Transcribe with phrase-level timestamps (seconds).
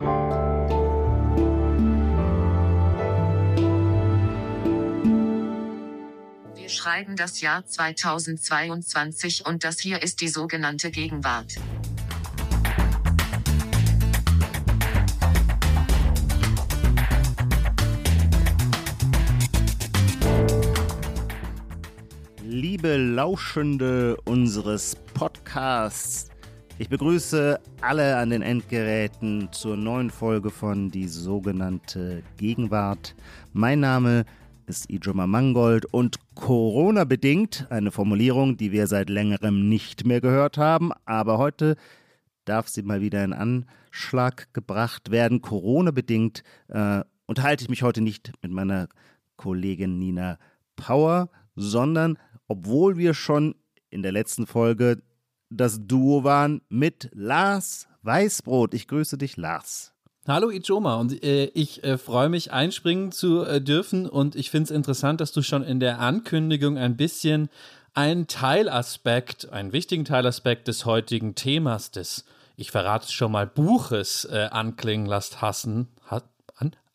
[0.00, 0.08] Wir
[6.68, 11.54] schreiben das Jahr 2022 und das hier ist die sogenannte Gegenwart.
[22.42, 26.30] Liebe Lauschende unseres Podcasts,
[26.78, 33.14] ich begrüße alle an den Endgeräten zur neuen Folge von die sogenannte Gegenwart.
[33.52, 34.24] Mein Name
[34.66, 40.90] ist Ijoma Mangold und Corona-bedingt, eine Formulierung, die wir seit längerem nicht mehr gehört haben,
[41.04, 41.76] aber heute
[42.44, 45.42] darf sie mal wieder in Anschlag gebracht werden.
[45.42, 48.88] Corona-bedingt äh, unterhalte ich mich heute nicht mit meiner
[49.36, 50.38] Kollegin Nina
[50.74, 53.54] Power, sondern obwohl wir schon
[53.90, 55.02] in der letzten Folge
[55.56, 58.74] das Duo waren mit Lars Weißbrot.
[58.74, 59.92] Ich grüße dich, Lars.
[60.26, 64.64] Hallo Ijoma und äh, ich äh, freue mich einspringen zu äh, dürfen und ich finde
[64.64, 67.50] es interessant, dass du schon in der Ankündigung ein bisschen
[67.92, 72.24] einen Teilaspekt, einen wichtigen Teilaspekt des heutigen Themas des,
[72.56, 76.22] ich verrate es schon mal, Buches äh, anklingen lässt hassen, ha an,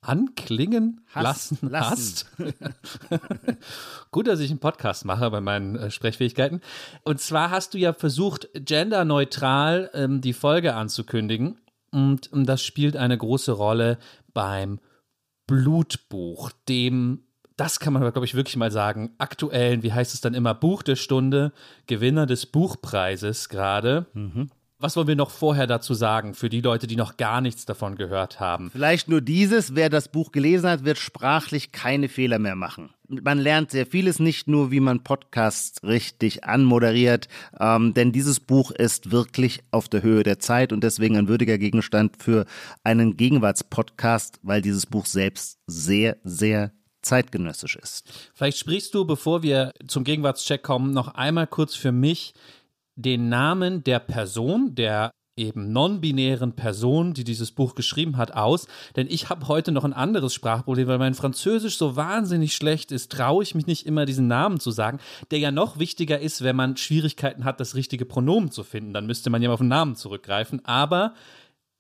[0.02, 1.89] anklingen Hass, lassen, lassen.
[1.89, 2.25] hast.
[4.11, 6.61] Gut, dass ich einen Podcast mache bei meinen äh, Sprechfähigkeiten.
[7.03, 11.59] Und zwar hast du ja versucht, genderneutral ähm, die Folge anzukündigen.
[11.92, 13.97] Und ähm, das spielt eine große Rolle
[14.33, 14.80] beim
[15.47, 17.23] Blutbuch, dem,
[17.58, 20.83] das kann man, glaube ich, wirklich mal sagen, aktuellen, wie heißt es dann immer, Buch
[20.83, 21.52] der Stunde,
[21.88, 24.05] Gewinner des Buchpreises gerade.
[24.81, 27.97] Was wollen wir noch vorher dazu sagen, für die Leute, die noch gar nichts davon
[27.97, 28.72] gehört haben?
[28.72, 32.91] Vielleicht nur dieses, wer das Buch gelesen hat, wird sprachlich keine Fehler mehr machen.
[33.09, 37.27] Man lernt sehr vieles, nicht nur, wie man Podcasts richtig anmoderiert,
[37.59, 41.58] ähm, denn dieses Buch ist wirklich auf der Höhe der Zeit und deswegen ein würdiger
[41.58, 42.45] Gegenstand für
[42.86, 46.71] einen Gegenwartspodcast, weil dieses Buch selbst sehr, sehr
[47.02, 48.31] zeitgenössisch ist.
[48.33, 52.33] Vielleicht sprichst du, bevor wir zum Gegenwartscheck kommen, noch einmal kurz für mich
[53.02, 58.67] den Namen der Person, der eben non-binären Person, die dieses Buch geschrieben hat, aus.
[58.98, 63.11] Denn ich habe heute noch ein anderes Sprachproblem, weil mein Französisch so wahnsinnig schlecht ist,
[63.11, 64.99] traue ich mich nicht immer diesen Namen zu sagen,
[65.32, 68.93] der ja noch wichtiger ist, wenn man Schwierigkeiten hat, das richtige Pronomen zu finden.
[68.93, 70.66] Dann müsste man ja auf den Namen zurückgreifen.
[70.66, 71.14] Aber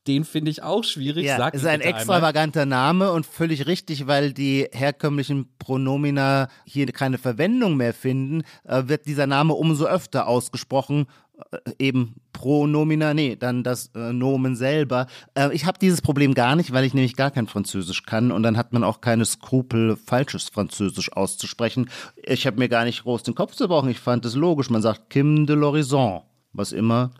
[0.09, 1.25] den finde ich auch schwierig.
[1.25, 1.99] Ja, Sag ist ein bitte einmal.
[1.99, 8.83] extravaganter Name und völlig richtig, weil die herkömmlichen Pronomina hier keine Verwendung mehr finden, äh,
[8.87, 11.05] wird dieser Name umso öfter ausgesprochen.
[11.51, 15.05] Äh, eben Pronomina, nee, dann das äh, Nomen selber.
[15.35, 18.41] Äh, ich habe dieses Problem gar nicht, weil ich nämlich gar kein Französisch kann und
[18.41, 21.87] dann hat man auch keine Skrupel, falsches Französisch auszusprechen.
[22.23, 23.91] Ich habe mir gar nicht groß den Kopf zerbrochen.
[23.91, 24.71] Ich fand es logisch.
[24.71, 26.21] Man sagt Kim de l'Horizon,
[26.51, 27.11] was immer.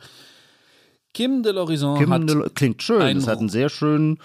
[1.14, 3.18] Kim de l'Horizon Kim hat de klingt schön.
[3.18, 4.20] Es hat einen sehr schönen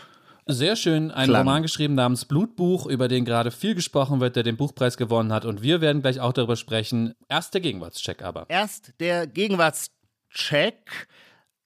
[0.47, 1.47] Sehr schön, einen Klang.
[1.47, 5.47] Roman geschrieben namens Blutbuch, über den gerade viel gesprochen wird, der den Buchpreis gewonnen hat.
[5.47, 7.15] Und wir werden gleich auch darüber sprechen.
[7.28, 8.44] Erst der Gegenwartscheck aber.
[8.49, 11.09] Erst der Gegenwartscheck.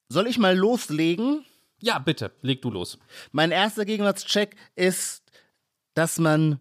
[0.09, 1.45] Soll ich mal loslegen?
[1.83, 2.99] Ja, bitte, leg du los.
[3.33, 5.25] Mein erster Gegenwartscheck ist,
[5.95, 6.61] dass man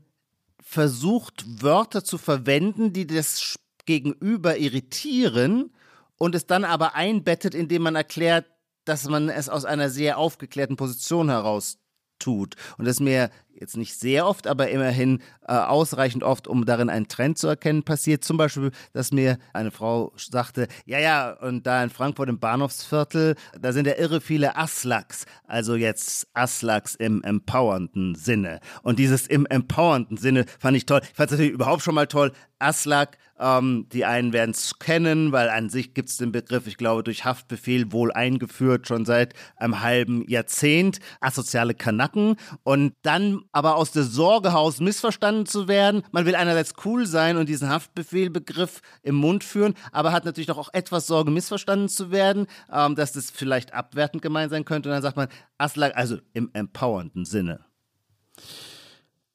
[0.59, 5.71] versucht, Wörter zu verwenden, die das Gegenüber irritieren
[6.17, 8.45] und es dann aber einbettet, indem man erklärt,
[8.85, 11.79] dass man es aus einer sehr aufgeklärten Position heraus
[12.19, 12.55] tut.
[12.77, 13.29] Und das ist mir
[13.59, 17.83] jetzt nicht sehr oft, aber immerhin äh, ausreichend oft, um darin einen Trend zu erkennen,
[17.83, 18.23] passiert.
[18.23, 23.35] Zum Beispiel, dass mir eine Frau sagte, ja, ja, und da in Frankfurt im Bahnhofsviertel,
[23.59, 25.25] da sind ja irre viele Aslaks.
[25.45, 28.59] Also jetzt Aslaks im empowernden Sinne.
[28.83, 31.01] Und dieses im empowernden Sinne fand ich toll.
[31.03, 32.31] Ich fand es natürlich überhaupt schon mal toll.
[32.59, 36.77] Aslak, ähm, die einen werden es kennen, weil an sich gibt es den Begriff, ich
[36.77, 40.99] glaube, durch Haftbefehl wohl eingeführt, schon seit einem halben Jahrzehnt.
[41.21, 42.35] Asoziale Kanacken.
[42.63, 46.03] Und dann aber aus der Sorge heraus missverstanden zu werden.
[46.11, 50.59] Man will einerseits cool sein und diesen Haftbefehlbegriff im Mund führen, aber hat natürlich doch
[50.59, 54.89] auch etwas Sorge, missverstanden zu werden, ähm, dass das vielleicht abwertend gemeint sein könnte.
[54.89, 57.61] Und dann sagt man Aslak, also im empowernden Sinne.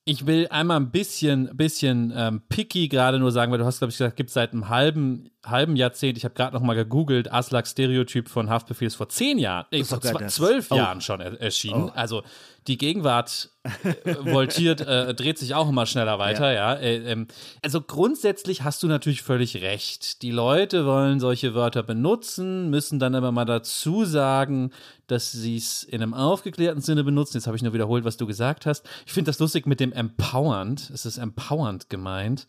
[0.05, 3.91] Ich will einmal ein bisschen, bisschen ähm, picky gerade nur sagen, weil du hast, glaube
[3.91, 7.33] ich, gesagt, gibt es seit einem halben, halben Jahrzehnt, ich habe gerade noch mal gegoogelt,
[7.33, 10.77] Aslak Stereotyp von Haftbefehl ist vor zehn Jahren, nee, vor zwölf Oh.
[10.77, 11.85] Jahren schon er erschienen.
[11.85, 11.93] Oh.
[11.95, 12.23] Also
[12.67, 13.51] die Gegenwart
[13.83, 16.75] äh, voltiert, äh, dreht sich auch immer schneller weiter, ja.
[16.75, 17.27] Äh, ähm,
[17.63, 20.23] also grundsätzlich hast du natürlich völlig recht.
[20.23, 24.71] Die Leute wollen solche Wörter benutzen, müssen dann aber mal dazu sagen,
[25.07, 27.37] dass sie es in einem aufgeklärten Sinne benutzen.
[27.37, 28.89] Jetzt habe ich nur wiederholt, was du gesagt hast.
[29.07, 30.91] Ich finde das lustig mit dem empowernd.
[30.91, 32.47] Es ist empowernd gemeint.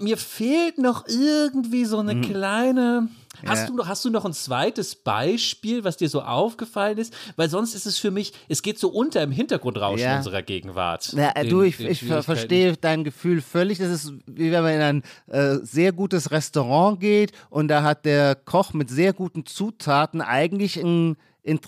[0.00, 3.08] Mir fehlt noch irgendwie so eine kleine.
[3.46, 3.66] Hast, Ja.
[3.68, 7.14] du noch, hast du noch ein zweites Beispiel, was dir so aufgefallen ist?
[7.36, 10.16] Weil sonst ist es für mich, es geht so unter im Hintergrundrauschen Ja.
[10.16, 11.12] unserer Gegenwart.
[11.12, 13.78] Ja, äh, Den- du, ich, ich verstehe dein Gefühl völlig.
[13.78, 18.04] Das ist, wie wenn man in ein äh, sehr gutes Restaurant geht und da hat
[18.04, 21.16] der Koch mit sehr guten Zutaten eigentlich ein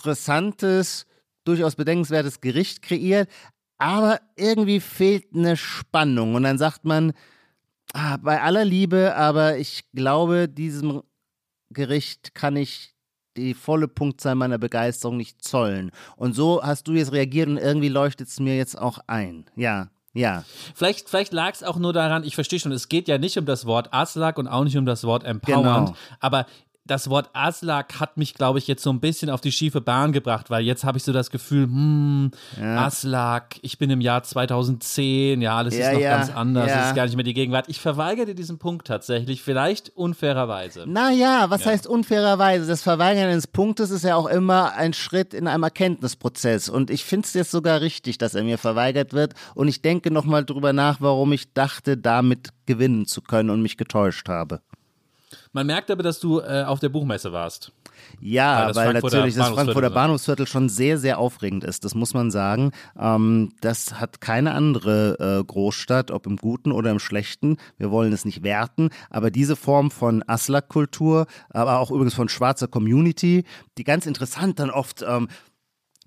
[0.05, 1.05] interessantes,
[1.45, 3.29] durchaus bedenkenswertes Gericht kreiert,
[3.77, 6.35] aber irgendwie fehlt eine Spannung.
[6.35, 7.13] Und dann sagt man,
[7.93, 11.01] ah, bei aller Liebe, aber ich glaube, diesem
[11.69, 12.93] Gericht kann ich
[13.37, 15.91] die volle Punktzahl meiner Begeisterung nicht zollen.
[16.17, 19.45] Und so hast du jetzt reagiert und irgendwie leuchtet es mir jetzt auch ein.
[19.55, 20.43] Ja, ja.
[20.75, 23.45] Vielleicht, vielleicht lag es auch nur daran, ich verstehe schon, es geht ja nicht um
[23.45, 25.97] das Wort Aslak und auch nicht um das Wort Empowernd, Genau.
[26.19, 26.45] aber
[26.91, 30.11] das Wort Aslak hat mich, glaube ich, jetzt so ein bisschen auf die schiefe Bahn
[30.11, 35.41] gebracht, weil jetzt habe ich so das Gefühl, hm, Aslak, ich bin im Jahr 2010,
[35.41, 36.81] ja, alles Ja, ist noch ja, ganz anders, ja.
[36.81, 37.69] es ist gar nicht mehr die Gegenwart.
[37.69, 40.83] Ich verweigere diesen Punkt tatsächlich, vielleicht unfairerweise.
[40.85, 42.67] Naja, was heißt unfairerweise?
[42.67, 46.67] Das Verweigern eines Punktes ist ja auch immer ein Schritt in einem Erkenntnisprozess.
[46.67, 49.33] Und ich finde es jetzt sogar richtig, dass er mir verweigert wird.
[49.55, 53.77] Und ich denke nochmal drüber nach, warum ich dachte, damit gewinnen zu können und mich
[53.77, 54.59] getäuscht habe.
[55.53, 57.71] Man merkt aber, dass du äh, auf der Buchmesse warst.
[58.19, 59.93] Ja, Weil das weil Frankfurter natürlich das Frankfurter so.
[59.93, 61.85] Bahnhofsviertel schon sehr, sehr aufregend ist.
[61.85, 62.71] Das muss man sagen.
[62.99, 67.57] Ähm, das hat keine andere äh, Großstadt, ob im Guten oder im Schlechten.
[67.77, 72.67] Wir wollen es nicht werten, aber diese Form von Aslak-Kultur, aber auch übrigens von schwarzer
[72.67, 73.43] Community,
[73.77, 75.27] die ganz interessant dann oft ähm,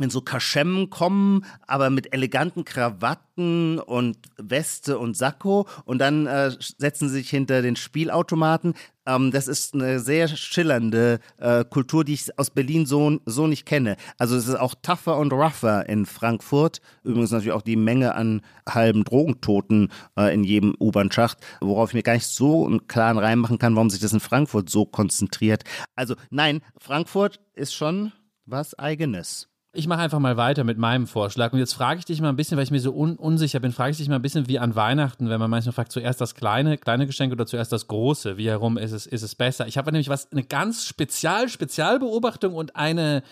[0.00, 6.50] in so Kaschemmen kommen, aber mit eleganten Krawatten und Weste und Sakko und dann äh,
[6.79, 8.75] setzen sie sich hinter den Spielautomaten.
[9.06, 13.67] Ähm, das ist eine sehr schillernde äh, Kultur, die ich aus Berlin so, so nicht
[13.67, 13.96] kenne.
[14.19, 16.81] Also es ist auch tougher und rougher in Frankfurt.
[17.05, 22.02] Übrigens natürlich auch die Menge an halben Drogentoten äh, in jedem U-Bahn-Schacht, worauf ich mir
[22.02, 25.62] gar nicht so einen klaren reinmachen kann, warum sich das in Frankfurt so konzentriert.
[25.94, 28.12] Also nein, Frankfurt ist schon
[28.44, 29.54] was Eigenes.
[29.76, 31.53] Ich mache einfach mal weiter mit meinem Vorschlag.
[31.53, 33.73] Und jetzt frage ich dich mal ein bisschen, weil ich mir so un unsicher bin,
[33.73, 36.35] frage ich dich mal ein bisschen wie an Weihnachten, wenn man manchmal fragt, zuerst das
[36.35, 38.37] kleine, kleine Geschenk oder zuerst das große.
[38.37, 39.67] Wie herum ist es, ist es besser?
[39.67, 43.25] Ich habe nämlich was, eine ganz spezial, Spezialbeobachtung und eine,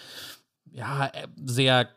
[0.73, 1.89] ja, äh, sehr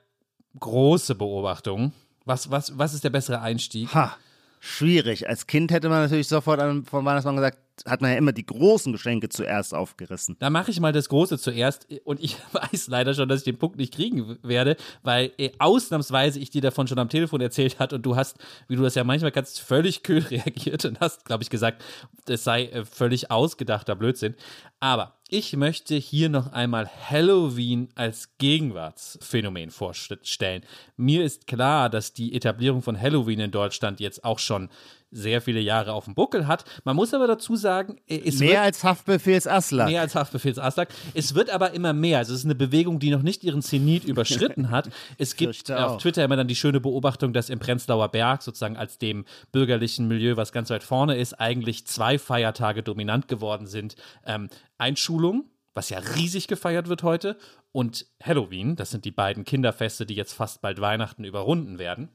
[0.59, 1.91] große Beobachtung.
[2.25, 3.93] Was, was, was ist der bessere Einstieg?
[3.93, 4.15] Ha,
[4.59, 5.27] schwierig.
[5.27, 8.45] Als Kind hätte man natürlich sofort an, vom Weihnachtsmann gesagt, hat man ja immer die
[8.45, 10.37] großen Geschenke zuerst aufgerissen.
[10.39, 13.57] Da mache ich mal das Große zuerst und ich weiß leider schon, dass ich den
[13.57, 17.93] Punkt nicht kriegen werde, weil äh, ausnahmsweise ich dir davon schon am Telefon erzählt hat
[17.93, 18.37] und du hast,
[18.67, 21.83] wie du das ja manchmal kannst, völlig kühl reagiert und hast, glaube ich, gesagt,
[22.25, 24.35] das sei äh, völlig ausgedachter Blödsinn.
[24.79, 30.61] Aber ich möchte hier noch einmal Halloween als Gegenwartsphänomen vorstellen.
[30.97, 34.69] Mir ist klar, dass die Etablierung von Halloween in Deutschland jetzt auch schon
[35.15, 36.65] sehr viele Jahre auf dem Buckel hat.
[36.83, 39.87] Man muss aber dazu sagen, äh, es wird Mehr als Haftbefehls Aslak.
[39.87, 40.89] Mehr als Haftbefehlsaslak.
[41.13, 42.19] Es wird aber immer mehr.
[42.19, 44.89] Also es ist eine Bewegung, die noch nicht ihren Zenit überschritten hat.
[45.17, 46.01] Es gibt auf.
[46.01, 50.35] Twitter immer dann die schöne Beobachtung, dass im Prenzlauer Berg sozusagen als dem bürgerlichen Milieu,
[50.35, 53.95] was ganz weit vorne ist, eigentlich zwei Feiertage dominant geworden sind.
[54.25, 57.37] Ähm, Einschulung, was ja riesig gefeiert wird heute,
[57.71, 58.75] und Halloween.
[58.75, 62.09] Das sind die beiden Kinderfeste, die jetzt fast bald Weihnachten überrunden werden.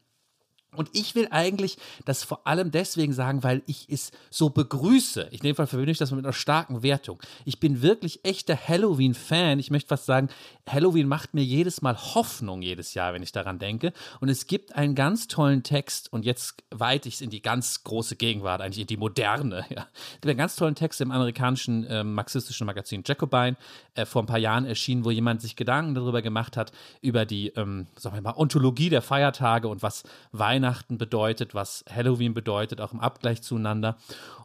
[0.77, 5.23] Und ich will eigentlich das vor allem deswegen sagen, weil ich es so begrüße.
[5.23, 7.21] In dem Fall verbinde ich das mit einer starken Wertung.
[7.45, 9.59] Ich bin wirklich echter Halloween-Fan.
[9.59, 10.29] Ich möchte fast sagen,
[10.69, 13.93] Halloween macht mir jedes Mal Hoffnung jedes Jahr, wenn ich daran denke.
[14.21, 17.83] Und es gibt einen ganz tollen Text, und jetzt weite ich es in die ganz
[17.83, 19.65] große Gegenwart, eigentlich in die moderne.
[19.71, 19.87] Ja.
[19.93, 23.57] Es gibt einen ganz tollen Text im amerikanischen äh, marxistischen Magazin Jacobine,
[23.95, 26.73] äh, vor ein paar Jahren erschienen, wo jemand sich Gedanken darüber gemacht hat,
[27.03, 30.60] über die, ähm, sagen wir mal, Ontologie der Feiertage und was Weihnachten
[30.99, 33.97] bedeutet, was Halloween bedeutet, auch im Abgleich zueinander.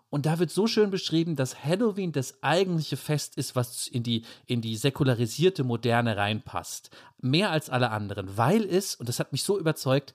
[0.10, 4.24] Und da wird so schön beschrieben, dass Halloween das eigentliche Fest ist, was in die,
[4.46, 6.90] in die säkularisierte Moderne reinpasst.
[7.20, 10.14] Mehr als alle anderen, weil es, und das hat mich so überzeugt,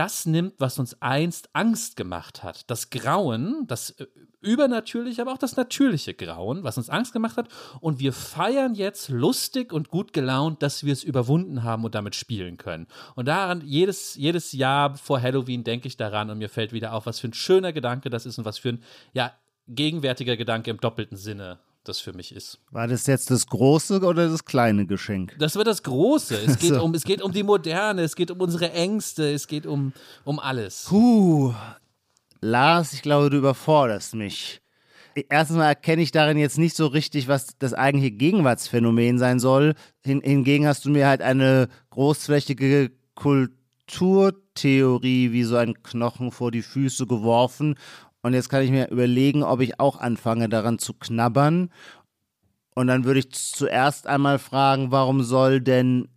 [0.00, 2.70] das nimmt, was uns einst Angst gemacht hat.
[2.70, 4.06] Das Grauen, das äh,
[4.40, 7.50] übernatürliche, aber auch das natürliche Grauen, was uns Angst gemacht hat.
[7.82, 12.14] Und wir feiern jetzt lustig und gut gelaunt, dass wir es überwunden haben und damit
[12.14, 12.86] spielen können.
[13.14, 17.04] Und daran, jedes, jedes Jahr vor Halloween denke ich daran und mir fällt wieder auf,
[17.04, 19.34] was für ein schöner Gedanke das ist und was für ein, ja,
[19.68, 22.58] gegenwärtiger Gedanke im doppelten Sinne das für mich ist.
[22.70, 25.34] War das jetzt das große oder das kleine Geschenk?
[25.38, 26.36] Das wird das Große.
[26.36, 26.82] Es geht, So.
[26.82, 29.92] um, es geht um die Moderne, es geht um unsere Ängste, es geht um,
[30.24, 30.86] um alles.
[30.88, 31.54] Puh.
[32.40, 34.60] Lars, ich glaube, du überforderst mich.
[35.28, 39.74] Erstens mal erkenne ich darin jetzt nicht so richtig, was das eigentliche Gegenwartsphänomen sein soll.
[40.04, 46.62] Hin, hingegen hast du mir halt eine großflächige Kulturtheorie wie so ein Knochen vor die
[46.62, 47.74] Füße geworfen.
[48.22, 51.70] Und jetzt kann ich mir überlegen, ob ich auch anfange daran zu knabbern.
[52.74, 56.08] Und dann würde ich zuerst einmal fragen, warum soll denn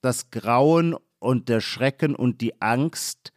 [0.00, 3.32] das Grauen und der Schrecken und die Angst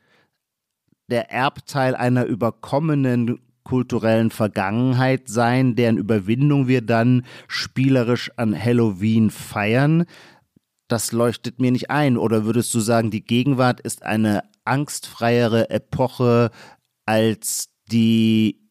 [1.10, 10.06] der Erbteil einer überkommenen kulturellen Vergangenheit sein, deren Überwindung wir dann spielerisch an Halloween feiern.
[10.88, 12.18] Das leuchtet mir nicht ein.
[12.18, 16.52] Oder würdest du sagen, die Gegenwart ist eine angstfreiere Epoche
[17.10, 18.70] als die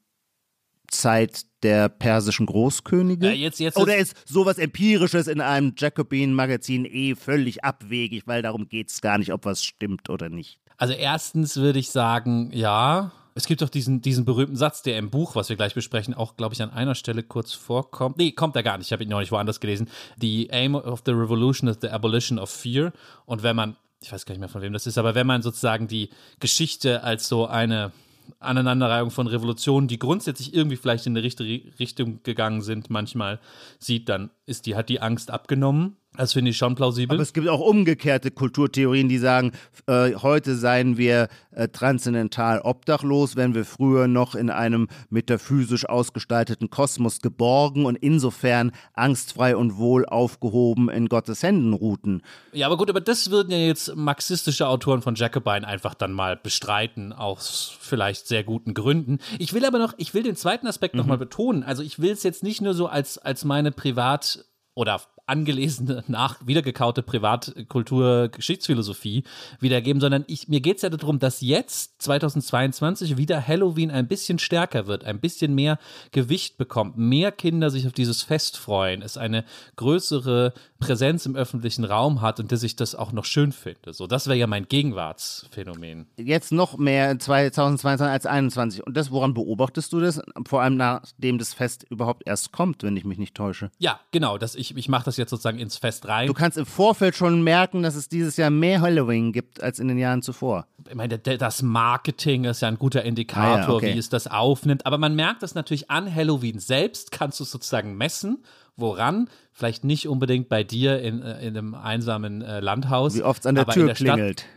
[0.87, 3.27] Zeit der persischen Großkönige?
[3.27, 8.69] Ja, jetzt, jetzt Oder ist sowas Empirisches in einem Jacobin-Magazin eh völlig abwegig, weil darum
[8.69, 10.61] geht es gar nicht, ob was stimmt oder nicht?
[10.77, 13.11] Also erstens würde ich sagen, ja.
[13.35, 16.37] Es gibt doch diesen, diesen berühmten Satz, der im Buch, was wir gleich besprechen, auch,
[16.37, 18.19] glaube ich, an einer Stelle kurz vorkommt.
[18.19, 18.87] Nee, kommt er gar nicht.
[18.87, 19.91] Ich habe ihn noch nicht woanders gelesen.
[20.21, 22.93] The aim of the revolution is the abolition of fear.
[23.27, 25.43] Und wenn man, ich weiß gar nicht mehr, von wem das ist, aber wenn man
[25.43, 27.91] sozusagen die Geschichte als so eine
[28.39, 33.41] Aneinanderreihung von Revolutionen, die grundsätzlich irgendwie vielleicht in eine richtige Richtung gegangen sind, manchmal
[33.79, 35.97] sieht, dann ist die, hat die Angst abgenommen.
[36.17, 37.17] Das finde ich schon plausibel.
[37.17, 39.53] Aber es gibt auch umgekehrte Kulturtheorien, die sagen,
[39.87, 46.71] äh, heute seien wir äh, transzendental obdachlos, wenn wir früher noch in einem metaphysisch ausgestalteten
[46.71, 52.23] Kosmos geborgen und insofern angstfrei und wohl aufgehoben in Gottes Händen ruhten.
[52.53, 56.37] Ja, aber gut, aber das würden ja jetzt marxistische Autoren von Jacobin einfach dann mal
[56.37, 59.19] bestreiten, aus vielleicht sehr guten Gründen.
[59.39, 61.01] Ich will aber noch, ich will den zweiten Aspekt mhm.
[61.01, 61.63] nochmal betonen.
[61.63, 66.37] Also ich will es jetzt nicht nur so als, als meine Privat- oder angelesene, nach
[66.47, 69.25] wiedergekaute Privatkultur, Geschichtsphilosophie
[69.61, 74.39] wiedergeben, sondern ich, mir geht es ja darum, dass jetzt 2022 wieder Halloween ein bisschen
[74.39, 75.79] stärker wird, ein bisschen mehr
[76.13, 79.45] Gewicht bekommt, mehr Kinder sich auf dieses Fest freuen, es eine
[79.77, 83.93] größere Präsenz im öffentlichen Raum hat und dass ich das auch noch schön finde.
[83.93, 86.07] So, das wäre ja mein Gegenwartsphänomen.
[86.17, 88.87] Jetzt noch mehr 2022 als 2021.
[88.87, 90.21] Und das, woran beobachtest du das?
[90.47, 93.71] Vor allem nachdem das Fest überhaupt erst kommt, wenn ich mich nicht täusche.
[93.79, 94.39] Ja, genau.
[94.39, 96.27] Das, ich ich mache das jetzt sozusagen ins Fest rein.
[96.27, 99.89] Du kannst im Vorfeld schon merken, dass es dieses Jahr mehr Halloween gibt als in
[99.89, 100.67] den Jahren zuvor.
[100.89, 103.95] Ich meine, das Marketing ist ja ein guter Indikator, ah, ja, okay.
[103.95, 104.87] wie es das aufnimmt.
[104.87, 108.43] Aber man merkt das natürlich an Halloween selbst, kannst du sozusagen messen.
[108.77, 109.29] Woran?
[109.53, 113.17] Vielleicht nicht unbedingt bei dir in, äh, in einem einsamen äh, Landhaus.
[113.17, 114.41] Wie oft es an der Tür der klingelt.
[114.41, 114.51] Stadt,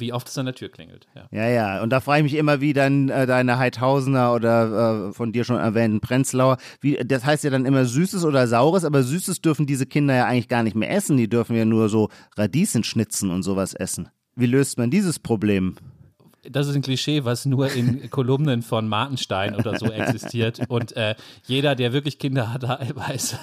[0.00, 1.06] wie oft es an der Tür klingelt.
[1.14, 1.48] Ja, ja.
[1.48, 1.82] ja.
[1.82, 5.44] Und da frage ich mich immer, wie dann äh, deine Heidhausener oder äh, von dir
[5.44, 9.66] schon erwähnten Prenzlauer, wie, das heißt ja dann immer Süßes oder Saures, aber Süßes dürfen
[9.66, 11.16] diese Kinder ja eigentlich gar nicht mehr essen.
[11.16, 14.08] Die dürfen ja nur so Radiesenschnitzen und sowas essen.
[14.34, 15.76] Wie löst man dieses Problem?
[16.50, 20.60] das ist ein Klischee, was nur in Kolumnen von Martenstein oder so existiert.
[20.68, 21.14] Und äh,
[21.46, 22.62] jeder, der wirklich Kinder hat,
[22.94, 23.36] weiß,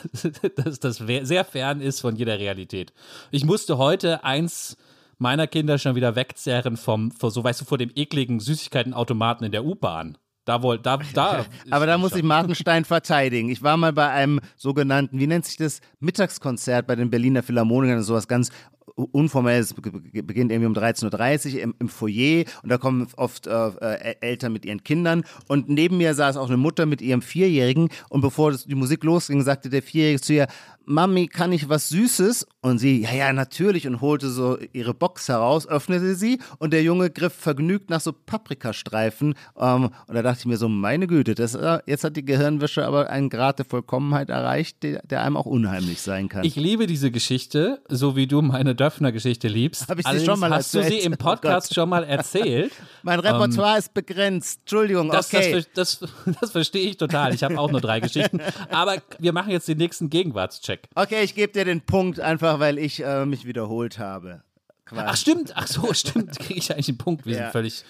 [0.56, 2.94] dass das sehr fern ist von jeder Realität.
[3.32, 4.78] Ich musste heute eins
[5.24, 9.66] meiner Kinder schon wieder wegzerren vom, so weißt du, vor dem ekligen Süßigkeitenautomaten in der
[9.66, 10.18] U-Bahn.
[10.46, 11.46] Da wohl, da, da.
[11.72, 13.50] Aber da muss ich Martenstein verteidigen.
[13.50, 18.04] Ich war mal bei einem sogenannten, wie nennt sich das, Mittagskonzert bei den Berliner Philharmonikern,
[18.04, 18.52] sowas ganz
[18.96, 23.68] unformell, es beginnt irgendwie um 13.30 Uhr im, im, Foyer und da kommen oft äh,
[23.68, 27.90] äh, Eltern mit ihren Kindern und neben mir saß auch eine Mutter mit ihrem Vierjährigen
[28.10, 30.48] und bevor das, die Musik losging, sagte der Vierjährige zu ihr,
[30.86, 32.46] Mami, kann ich was Süßes?
[32.62, 36.84] Und sie, ja, ja, natürlich und holte so ihre Box heraus, öffnete sie und der
[36.84, 41.36] Junge griff vergnügt nach so Paprikastreifen ähm, und da dachte ich mir so, meine Güte,
[41.36, 45.38] das, äh, jetzt hat die Gehirnwäsche aber einen Grad der Vollkommenheit erreicht, der, der einem
[45.38, 46.44] auch unheimlich sein kann.
[46.44, 49.88] Ich liebe diese Geschichte, so wie du meine Döpfner-Geschichte liebst.
[49.90, 50.94] Habe ich sie schon mal Hast erzählt?
[50.94, 52.72] du sie im oh Podcast oh schon mal erzählt?
[53.04, 54.62] mein Repertoire um, ist begrenzt.
[54.62, 55.64] Entschuldigung, das, okay.
[55.74, 56.12] Das, das,
[56.42, 57.34] das verstehe ich total.
[57.34, 58.42] Ich habe auch nur drei Geschichten.
[58.70, 60.88] Aber wir machen jetzt den nächsten Gegenwartscheck.
[60.96, 64.42] Okay, ich gebe dir den Punkt einfach, weil ich äh, mich wiederholt habe.
[64.86, 65.04] Quasi.
[65.06, 66.38] Ach stimmt, ach so, stimmt.
[66.40, 67.26] Kriege ich eigentlich einen Punkt.
[67.26, 67.40] Wir ja.
[67.44, 67.84] sind völlig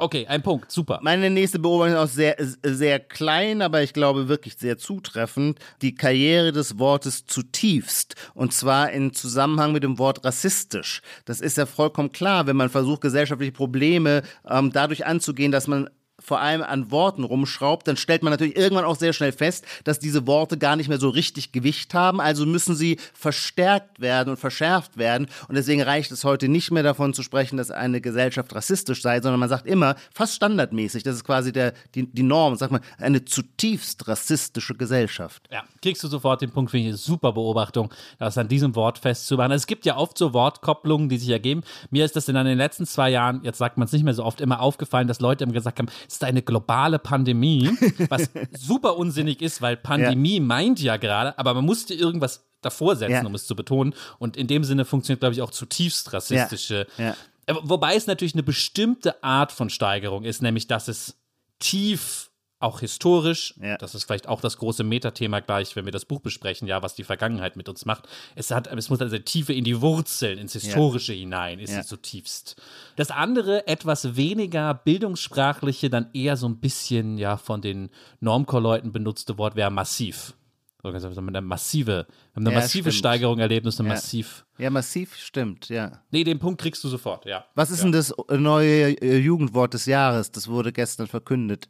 [0.00, 1.00] Okay, ein Punkt, super.
[1.02, 5.58] Meine nächste Beobachtung ist auch sehr, sehr klein, aber ich glaube wirklich sehr zutreffend.
[5.82, 8.14] Die Karriere des Wortes zutiefst.
[8.32, 11.02] Und zwar in Zusammenhang mit dem Wort rassistisch.
[11.24, 15.90] Das ist ja vollkommen klar, wenn man versucht, gesellschaftliche Probleme ähm, dadurch anzugehen, dass man
[16.28, 19.98] vor allem an Worten rumschraubt, dann stellt man natürlich irgendwann auch sehr schnell fest, dass
[19.98, 22.20] diese Worte gar nicht mehr so richtig Gewicht haben.
[22.20, 25.26] Also müssen sie verstärkt werden und verschärft werden.
[25.48, 29.20] Und deswegen reicht es heute nicht mehr davon zu sprechen, dass eine Gesellschaft rassistisch sei,
[29.22, 32.82] sondern man sagt immer, fast standardmäßig, das ist quasi der, die, die Norm, sagt man,
[32.98, 35.48] eine zutiefst rassistische Gesellschaft.
[35.50, 38.98] Ja, kriegst du sofort den Punkt, finde ich eine super Beobachtung, das an diesem Wort
[38.98, 39.52] festzumachen.
[39.52, 41.62] Es gibt ja oft so Wortkopplungen, die sich ergeben.
[41.90, 44.24] Mir ist das in den letzten zwei Jahren, jetzt sagt man es nicht mehr so
[44.24, 45.88] oft, immer aufgefallen, dass Leute immer gesagt haben,
[46.18, 47.70] ist eine globale Pandemie,
[48.08, 50.42] was super unsinnig ist, weil Pandemie ja.
[50.42, 53.24] meint ja gerade, aber man musste irgendwas davor setzen, ja.
[53.26, 53.94] um es zu betonen.
[54.18, 56.86] Und in dem Sinne funktioniert, glaube ich, auch zutiefst rassistische.
[56.98, 57.14] Ja.
[57.62, 61.16] Wobei es natürlich eine bestimmte Art von Steigerung ist, nämlich dass es
[61.60, 62.27] tief
[62.60, 63.76] auch historisch, Ja.
[63.76, 66.94] das ist vielleicht auch das große Metathema gleich, wenn wir das Buch besprechen, ja, was
[66.94, 68.08] die Vergangenheit mit uns macht.
[68.34, 71.80] Es hat, es muss also Tiefe in die Wurzeln, ins Historische hinein, ist Ja.
[71.80, 72.60] es zutiefst.
[72.96, 79.38] Das andere, etwas weniger bildungssprachliche, dann eher so ein bisschen, ja, von den Normcore-Leuten benutzte
[79.38, 80.34] Wort wäre massiv.
[80.82, 82.94] So gesagt, wir haben eine massive, haben eine Ja, massive stimmt.
[82.98, 83.94] Steigerung erlebt, ist eine Ja.
[83.96, 84.44] massiv.
[84.58, 86.02] Ja, massiv stimmt, ja.
[86.10, 87.44] Nee, den Punkt kriegst du sofort, ja.
[87.56, 87.84] Was ist ja.
[87.84, 90.30] denn das neue äh, Jugendwort des Jahres?
[90.30, 91.68] Das wurde gestern verkündet.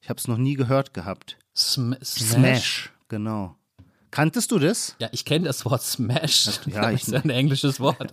[0.00, 1.36] Ich habe es noch nie gehört gehabt.
[1.54, 2.32] Sm Smash.
[2.32, 3.56] Smash, genau.
[4.10, 4.96] Kanntest du das?
[4.98, 6.60] Ja, ich kenne das Wort Smash.
[6.66, 8.10] Ja, das ich ist ein englisches Wort.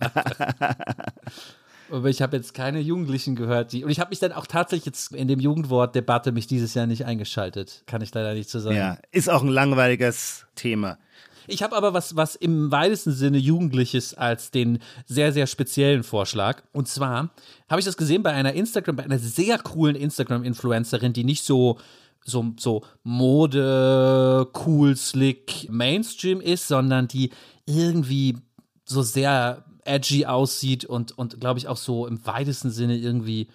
[1.90, 3.84] Aber ich habe jetzt keine Jugendlichen gehört, die.
[3.84, 7.04] Und ich habe mich dann auch tatsächlich jetzt in dem Jugendwort-Debatte mich dieses Jahr nicht
[7.04, 7.84] eingeschaltet.
[7.86, 8.76] Kann ich leider nicht so sagen.
[8.76, 10.98] Ja, ist auch ein langweiliges Thema.
[11.46, 16.62] Ich habe aber was, was im weitesten Sinne Jugendliches als den sehr, sehr speziellen Vorschlag.
[16.72, 17.30] Und zwar
[17.68, 21.78] habe ich das gesehen bei einer Instagram, bei einer sehr coolen Instagram-Influencerin, die nicht so,
[22.24, 27.30] so, so Mode, cool, slick, Mainstream ist, sondern die
[27.66, 28.36] irgendwie
[28.84, 33.48] so sehr edgy aussieht und, und glaube ich auch so im weitesten Sinne irgendwie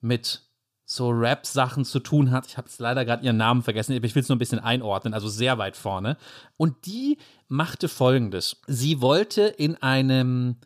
[0.00, 0.42] mit
[0.90, 2.46] so Rap-Sachen zu tun hat.
[2.46, 4.58] Ich habe jetzt leider gerade ihren Namen vergessen, aber ich will es nur ein bisschen
[4.58, 6.16] einordnen, also sehr weit vorne.
[6.56, 8.56] Und die machte folgendes.
[8.66, 10.56] Sie wollte in einem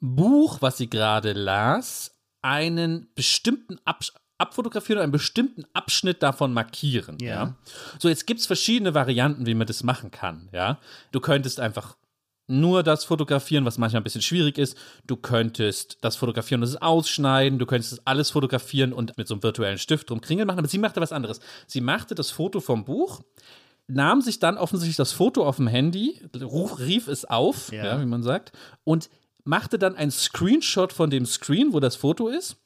[0.00, 7.18] Buch, was sie gerade las, einen bestimmten Absch abfotografieren und einen bestimmten Abschnitt davon markieren.
[7.20, 7.26] Ja.
[7.28, 7.54] Ja.
[7.98, 10.48] So, jetzt gibt es verschiedene Varianten, wie man das machen kann.
[10.52, 10.78] Ja.
[11.12, 11.96] Du könntest einfach
[12.48, 14.76] nur das fotografieren, was manchmal ein bisschen schwierig ist.
[15.06, 17.58] Du könntest das fotografieren und es ausschneiden.
[17.58, 20.58] Du könntest das alles fotografieren und mit so einem virtuellen Stift drum Kringel machen.
[20.58, 21.40] Aber sie machte was anderes.
[21.66, 23.22] Sie machte das Foto vom Buch,
[23.88, 27.84] nahm sich dann offensichtlich das Foto auf dem Handy, rief es auf, ja.
[27.84, 28.00] Ja.
[28.00, 28.52] wie man sagt,
[28.84, 29.10] und
[29.44, 32.56] machte dann ein Screenshot von dem Screen, wo das Foto ist,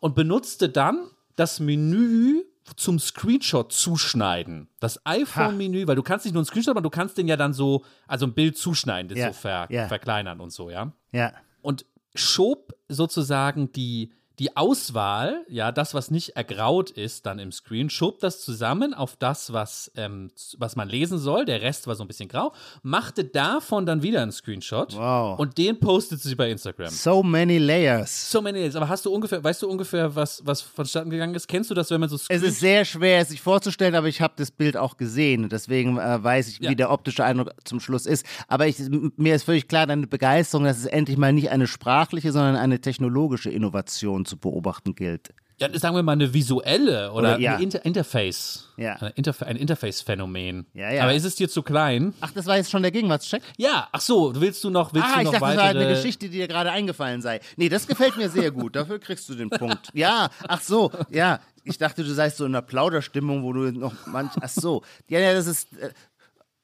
[0.00, 2.42] und benutzte dann das Menü
[2.76, 4.68] zum Screenshot zuschneiden.
[4.80, 7.52] Das iPhone-Menü, weil du kannst nicht nur einen Screenshot machen, du kannst den ja dann
[7.52, 9.88] so, also ein Bild zuschneiden, das Ja, so ver ja.
[9.88, 10.92] verkleinern und so, ja.
[11.12, 11.32] Ja.
[11.62, 17.90] Und schob sozusagen die, die Auswahl, ja, das, was nicht ergraut ist, dann im Screen,
[17.90, 21.44] schob das zusammen auf das, was, ähm, was man lesen soll.
[21.44, 25.38] Der Rest war so ein bisschen grau, machte davon dann wieder einen Screenshot Wow.
[25.38, 26.88] und den postet sie bei Instagram.
[26.88, 28.30] So many layers.
[28.30, 28.74] So many days.
[28.76, 31.46] Aber hast du ungefähr, weißt du ungefähr, was, was vonstatten gegangen ist?
[31.46, 34.08] Kennst du das, wenn man so Es Screen ist sehr schwer, es sich vorzustellen, aber
[34.08, 35.50] ich habe das Bild auch gesehen.
[35.50, 36.70] Deswegen äh, weiß ich, Ja.
[36.70, 38.24] wie der optische Eindruck zum Schluss ist.
[38.48, 38.78] Aber ich,
[39.16, 42.80] mir ist völlig klar, deine Begeisterung, dass es endlich mal nicht eine sprachliche, sondern eine
[42.80, 45.34] technologische Innovation zu beobachten gilt.
[45.58, 47.56] Ja, sagen wir mal eine visuelle oder, Oder- ja.
[47.56, 48.70] ein Inter Interface.
[48.78, 48.94] Ja.
[48.94, 50.66] Eine Interfa ein Interface-Phänomen.
[50.72, 51.02] Ja, ja.
[51.02, 52.14] Aber ist es dir zu klein?
[52.22, 53.42] Ach, das war jetzt schon der Gegenwartscheck?
[53.58, 55.74] Ja, ach so, willst du noch, willst Ah, du ich noch dachte, das weitere...
[55.74, 57.40] war eine Geschichte, die dir gerade eingefallen sei.
[57.58, 58.74] Nee, das gefällt mir sehr gut.
[58.74, 59.88] Dafür kriegst du den Punkt.
[59.92, 61.40] Ja, ach so, ja.
[61.62, 64.32] Ich dachte, du seist so in einer Plauderstimmung, wo du noch manch.
[64.40, 64.82] Ach so.
[65.08, 65.68] Ja, ja, das ist.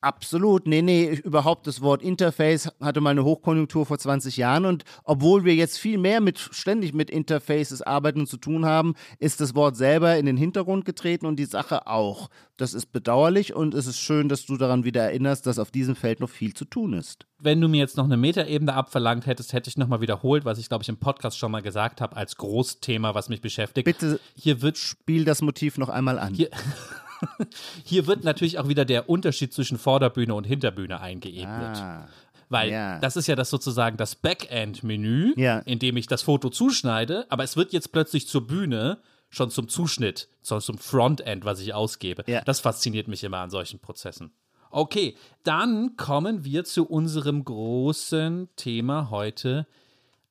[0.06, 4.84] Absolut, nee, nee, überhaupt das Wort Interface hatte mal eine Hochkonjunktur vor 20 Jahren und
[5.02, 9.40] obwohl wir jetzt viel mehr mit, ständig mit Interfaces arbeiten und zu tun haben, ist
[9.40, 12.30] das Wort selber in den Hintergrund getreten und die Sache auch.
[12.56, 15.96] Das ist bedauerlich und es ist schön, dass du daran wieder erinnerst, dass auf diesem
[15.96, 17.26] Feld noch viel zu tun ist.
[17.40, 20.68] Wenn du mir jetzt noch eine Metaebene abverlangt hättest, hätte ich nochmal wiederholt, was ich,
[20.68, 23.84] glaube ich, im Podcast schon mal gesagt habe, als Großthema, was mich beschäftigt.
[23.84, 26.32] Bitte Hier wird spiel das Motiv noch einmal an.
[26.32, 26.50] Hier-
[27.84, 31.76] Hier wird natürlich auch wieder der Unterschied zwischen Vorderbühne und Hinterbühne eingeebnet.
[31.76, 32.08] Ah.
[32.48, 32.98] Weil ja.
[33.00, 35.58] das ist ja das sozusagen das Backend-Menü, Ja.
[35.60, 38.98] in dem ich das Foto zuschneide, aber es wird jetzt plötzlich zur Bühne
[39.30, 42.22] schon zum Zuschnitt, so zum Frontend, was ich ausgebe.
[42.26, 42.42] Ja.
[42.42, 44.32] Das fasziniert mich immer an solchen Prozessen.
[44.70, 49.66] Okay, dann kommen wir zu unserem großen Thema heute.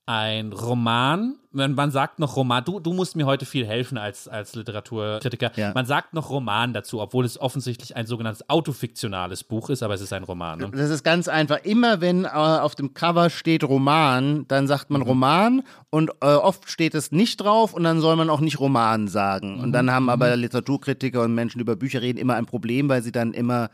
[0.08, 4.28] Ein Roman, man, man sagt noch Roman, du, du musst mir heute viel helfen als,
[4.28, 5.52] als Literaturkritiker.
[5.56, 5.72] Ja.
[5.74, 10.02] Man sagt noch Roman dazu, obwohl es offensichtlich ein sogenanntes autofiktionales Buch ist, aber es
[10.02, 10.60] ist ein Roman.
[10.60, 10.70] Ne?
[10.72, 11.58] Das ist ganz einfach.
[11.64, 16.70] Immer wenn äh, auf dem Cover steht Roman, dann sagt man Roman und äh, oft
[16.70, 19.60] steht es nicht drauf und dann soll man auch nicht Roman sagen.
[19.60, 23.02] Und dann haben aber Literaturkritiker und Menschen, die über Bücher reden, immer ein Problem, weil
[23.02, 23.72] sie dann immer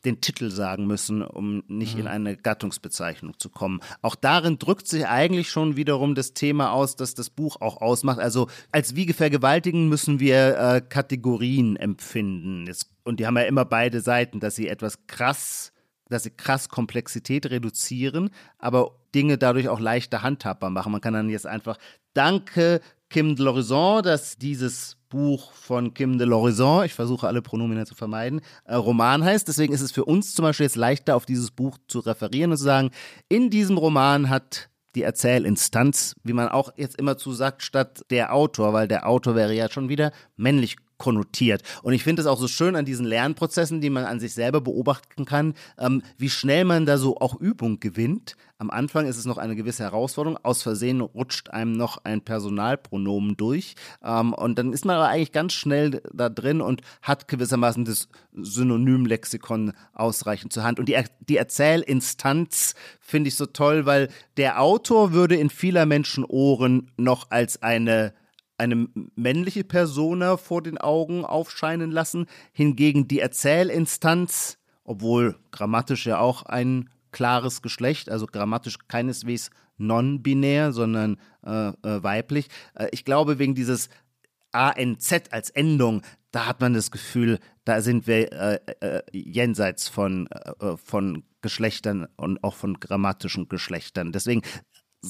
[0.00, 3.80] den Titel sagen müssen, um nicht in eine Gattungsbezeichnung zu kommen.
[4.00, 8.18] Auch darin drückt sich eigentlich schon wiederum das Thema aus, dass das Buch auch ausmacht.
[8.18, 12.66] Also als Wiege vergewaltigen müssen wir äh, Kategorien empfinden.
[12.66, 15.72] Jetzt, und die haben ja immer beide Seiten, dass sie etwas krass
[16.08, 20.92] dass sie krass Komplexität reduzieren, aber Dinge dadurch auch leichter handhabbar machen.
[20.92, 21.78] Man kann dann jetzt einfach,
[22.12, 22.80] danke
[23.12, 27.94] Kim de l'Horizon, dass dieses Buch von Kim de l'Horizon, ich versuche alle Pronomina zu
[27.94, 29.46] vermeiden, äh, Roman heißt.
[29.46, 32.56] Deswegen ist es für uns zum Beispiel jetzt leichter, auf dieses Buch zu referieren und
[32.56, 32.90] zu sagen,
[33.28, 38.34] in diesem Roman hat die Erzählinstanz, wie man auch jetzt immer zu sagt, statt der
[38.34, 41.64] Autor, weil der Autor wäre ja schon wieder männlich konnotiert.
[41.82, 44.60] Und ich finde es auch so schön an diesen Lernprozessen, die man an sich selber
[44.60, 48.36] beobachten kann, ähm, wie schnell man da so auch Übung gewinnt.
[48.58, 50.38] Am Anfang ist es noch eine gewisse Herausforderung.
[50.44, 53.74] Aus Versehen rutscht einem noch ein Personalpronomen durch.
[54.04, 58.08] Ähm, und dann ist man aber eigentlich ganz schnell da drin und hat gewissermaßen das
[58.34, 60.78] Synonymlexikon ausreichend zur Hand.
[60.78, 60.96] Und die,
[61.28, 67.32] die Erzählinstanz finde ich so toll, weil der Autor würde in vieler Menschen Ohren noch
[67.32, 68.14] als eine
[68.62, 76.44] eine männliche Persona vor den Augen aufscheinen lassen, hingegen die Erzählinstanz, obwohl grammatisch ja auch
[76.44, 82.48] ein klares Geschlecht, also grammatisch keineswegs non-binär, sondern äh, äh, weiblich.
[82.74, 83.88] Äh, ich glaube, wegen dieses
[84.52, 90.28] ANZ als Endung, da hat man das Gefühl, da sind wir äh, äh, jenseits von,
[90.28, 94.12] äh, von Geschlechtern und auch von grammatischen Geschlechtern.
[94.12, 94.42] Deswegen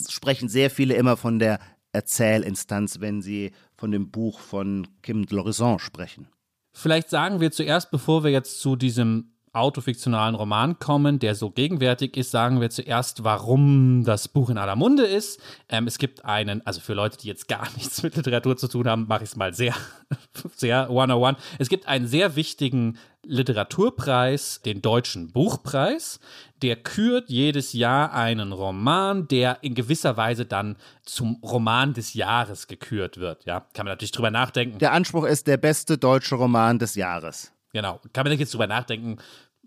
[0.08, 1.60] sprechen sehr viele immer von der
[1.92, 6.28] Erzählinstanz, wenn Sie von dem Buch von Kim de l'Horizon sprechen.
[6.72, 12.16] Vielleicht sagen wir zuerst, bevor wir jetzt zu diesem autofiktionalen Roman kommen, der so gegenwärtig
[12.16, 15.40] ist, sagen wir zuerst, warum das Buch in aller Munde ist.
[15.68, 18.88] Ähm, es gibt einen, also für Leute, die jetzt gar nichts mit Literatur zu tun
[18.88, 19.74] haben, mache ich es mal sehr,
[20.56, 21.36] sehr one-on-one.
[21.58, 26.18] Es gibt einen sehr wichtigen Literaturpreis, den Deutschen Buchpreis.
[26.62, 32.68] Der kürt jedes Jahr einen Roman, der in gewisser Weise dann zum Roman des Jahres
[32.68, 33.44] gekürt wird.
[33.44, 34.78] Ja, kann man natürlich drüber nachdenken.
[34.78, 37.52] Der Anspruch ist der beste deutsche Roman des Jahres.
[37.72, 38.00] Genau.
[38.12, 39.18] Kann man jetzt drüber nachdenken,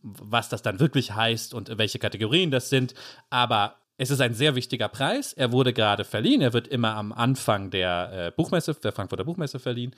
[0.02, 2.94] was das dann wirklich heißt und welche Kategorien das sind.
[3.30, 5.34] Aber es ist ein sehr wichtiger Preis.
[5.34, 6.42] Er wurde gerade verliehen.
[6.42, 9.96] Er wird immer am Anfang der äh, Buchmesse, der Frankfurter Buchmesse verliehen.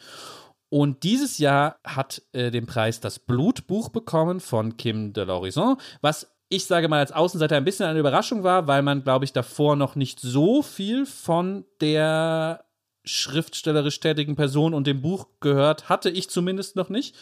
[0.69, 6.27] Und dieses Jahr hat äh, den Preis das Blutbuch bekommen von Kim de l'Horizon, was
[6.49, 9.75] ich sage mal als Außenseiter ein bisschen eine Überraschung war, weil man, glaube ich, davor
[9.75, 12.63] noch nicht so viel von der
[13.03, 17.15] schriftstellerisch tätigen Person und dem Buch gehört hatte, ich zumindest noch nicht.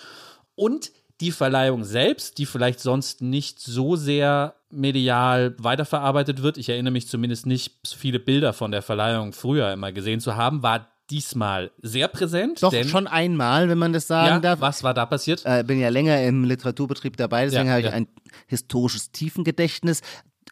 [0.56, 0.92] Und
[1.22, 7.08] die Verleihung selbst, die vielleicht sonst nicht so sehr medial weiterverarbeitet wird, ich erinnere mich
[7.08, 12.08] zumindest nicht, viele Bilder von der Verleihung früher immer gesehen zu haben, war diesmal sehr
[12.08, 12.62] präsent.
[12.64, 14.62] Doch, schon einmal, wenn man das sagen ja, darf.
[14.62, 15.44] Was war da passiert?
[15.46, 17.94] Äh, bin ja länger im Literaturbetrieb dabei, deswegen ja, habe ich ja.
[17.94, 18.08] ein
[18.48, 20.02] historisches Tiefengedächtnis.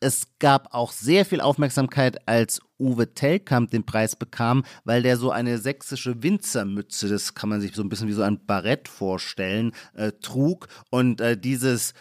[0.03, 5.31] Es gab auch sehr viel Aufmerksamkeit, als Uwe Tellkamp den Preis bekam, weil der so
[5.31, 9.71] eine sächsische Winzermütze, das kann man sich so ein bisschen wie so ein Barett vorstellen,
[9.93, 10.67] äh, trug.
[10.89, 11.93] Und äh, dieses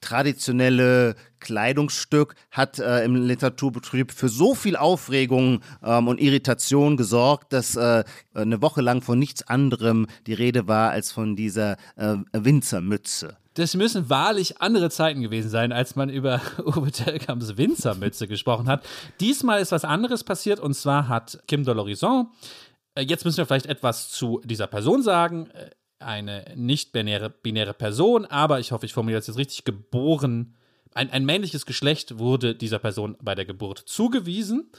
[0.00, 7.74] traditionelle Kleidungsstück hat äh, im Literaturbetrieb für so viel Aufregung ähm, und Irritation gesorgt, dass
[7.74, 13.36] äh, eine Woche lang von nichts anderem die Rede war als von dieser äh, Winzermütze.
[13.56, 18.86] Das müssen wahrlich andere Zeiten gewesen sein, als man über Uwe Tellkamps Winzermütze gesprochen hat.
[19.18, 23.66] Diesmal ist was anderes passiert und zwar hat Kim de äh, jetzt müssen wir vielleicht
[23.66, 29.20] etwas zu dieser Person sagen, äh, eine nicht-binäre binäre Person, aber ich hoffe, ich formuliere
[29.20, 30.54] das jetzt richtig, geboren.
[30.92, 34.70] Ein, ein männliches Geschlecht wurde dieser Person bei der Geburt zugewiesen.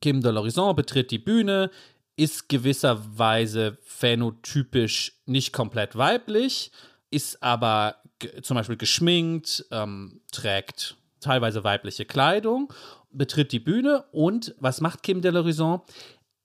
[0.00, 1.70] Kim de betritt die Bühne,
[2.16, 6.72] ist gewisserweise phänotypisch nicht komplett weiblich,
[7.10, 7.96] ist aber
[8.42, 12.72] zum Beispiel geschminkt, ähm, trägt teilweise weibliche Kleidung,
[13.10, 15.80] betritt die Bühne und was macht Kim de l'Horizon?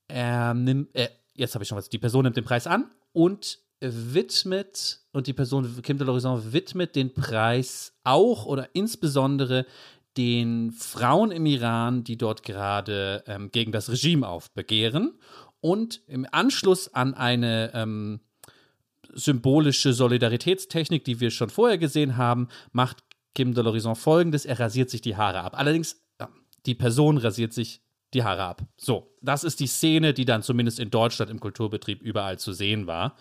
[0.07, 3.59] Er nimmt, äh, jetzt habe ich schon was, die Person nimmt den Preis an und
[3.79, 9.65] widmet, und die Person Kim de l'Horizon widmet den Preis auch oder insbesondere
[10.17, 15.19] den Frauen im Iran, die dort gerade ähm, gegen das Regime aufbegehren.
[15.59, 18.19] Und im Anschluss an eine ähm,
[19.17, 22.97] symbolische Solidaritätstechnik, die wir schon vorher gesehen haben, macht
[23.35, 25.57] Kim de l'Horizon folgendes: Er rasiert sich die Haare ab.
[25.57, 26.01] Allerdings,
[26.65, 27.81] die Person rasiert sich
[28.13, 28.61] die Haare ab.
[28.77, 32.87] So, das ist die Szene, die dann zumindest in Deutschland im Kulturbetrieb überall zu sehen
[32.87, 33.15] war.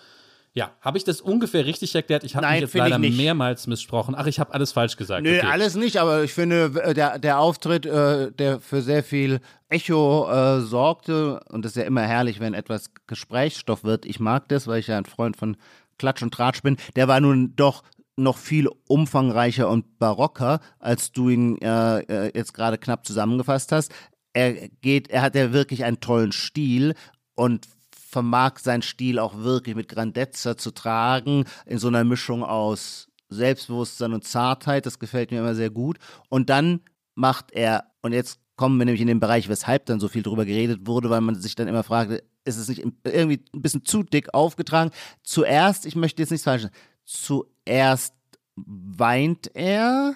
[0.56, 2.24] Ja, habe ich das ungefähr richtig erklärt?
[2.24, 4.14] Ich habe mich jetzt leider mehrmals missprochen.
[4.16, 5.22] Ach, ich habe alles falsch gesagt.
[5.22, 5.46] Nö, okay.
[5.46, 10.26] alles nicht, aber ich finde, äh, der, der Auftritt, äh, der für sehr viel Echo
[10.30, 14.06] äh, sorgte, und das ist ja immer herrlich, wenn etwas Gesprächsstoff wird.
[14.06, 15.58] Ich mag das, weil ich ja ein Freund von
[15.98, 16.76] Klatsch und Tratsch bin.
[16.94, 17.82] Der war nun doch
[18.16, 23.92] noch viel umfangreicher und barocker, als du ihn äh, äh jetzt gerade knapp zusammengefasst hast.
[24.32, 26.94] Er geht, er hat ja wirklich einen tollen Stil
[27.34, 33.08] und vermag seinen Stil auch wirklich mit Grandezza zu tragen, in so einer Mischung aus
[33.28, 34.86] Selbstbewusstsein und Zartheit.
[34.86, 35.98] Das gefällt mir immer sehr gut.
[36.28, 36.80] Und dann
[37.14, 40.44] macht er, und jetzt kommen wir nämlich in den Bereich, weshalb dann so viel drüber
[40.44, 44.02] geredet wurde, weil man sich dann immer fragte, ist es nicht irgendwie ein bisschen zu
[44.02, 44.90] dick aufgetragen?
[45.22, 46.68] Zuerst, ich möchte jetzt nichts falsch
[47.04, 48.14] zuerst
[48.56, 50.14] weint er,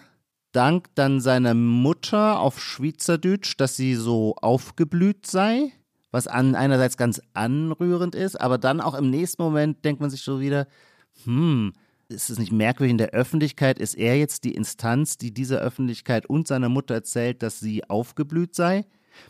[0.52, 5.72] dankt dann seiner Mutter auf Schweizerdeutsch, dass sie so aufgeblüht sei
[6.10, 10.22] was an einerseits ganz anrührend ist, aber dann auch im nächsten Moment denkt man sich
[10.22, 10.66] so wieder,
[11.24, 11.72] hm,
[12.08, 13.78] ist es nicht merkwürdig in der Öffentlichkeit?
[13.78, 18.54] Ist er jetzt die Instanz, die dieser Öffentlichkeit und seiner Mutter erzählt, dass sie aufgeblüht
[18.54, 18.84] sei?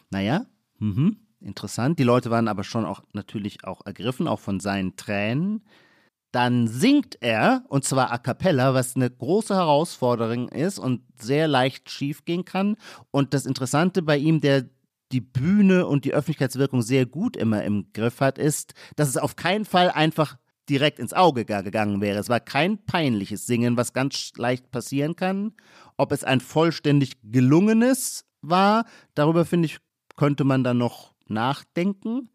[0.09, 0.47] Naja,
[0.79, 1.99] mhm, interessant.
[1.99, 5.63] Die Leute waren aber schon auch natürlich auch ergriffen, auch von seinen Tränen.
[6.33, 11.91] Dann singt er, und zwar a cappella, was eine große Herausforderung ist und sehr leicht
[11.91, 12.77] schiefgehen kann.
[13.11, 14.67] Und das Interessante bei ihm, der
[15.13, 19.35] die Bühne und die Öffentlichkeitswirkung sehr gut immer im Griff hat, ist, dass es auf
[19.35, 20.37] keinen Fall einfach
[20.69, 22.19] direkt ins Auge gegangen wäre.
[22.21, 25.53] Es war kein peinliches Singen, was ganz leicht passieren kann.
[25.97, 29.79] Ob es ein vollständig gelungenes war, darüber finde ich,
[30.17, 32.29] könnte man dann noch nachdenken.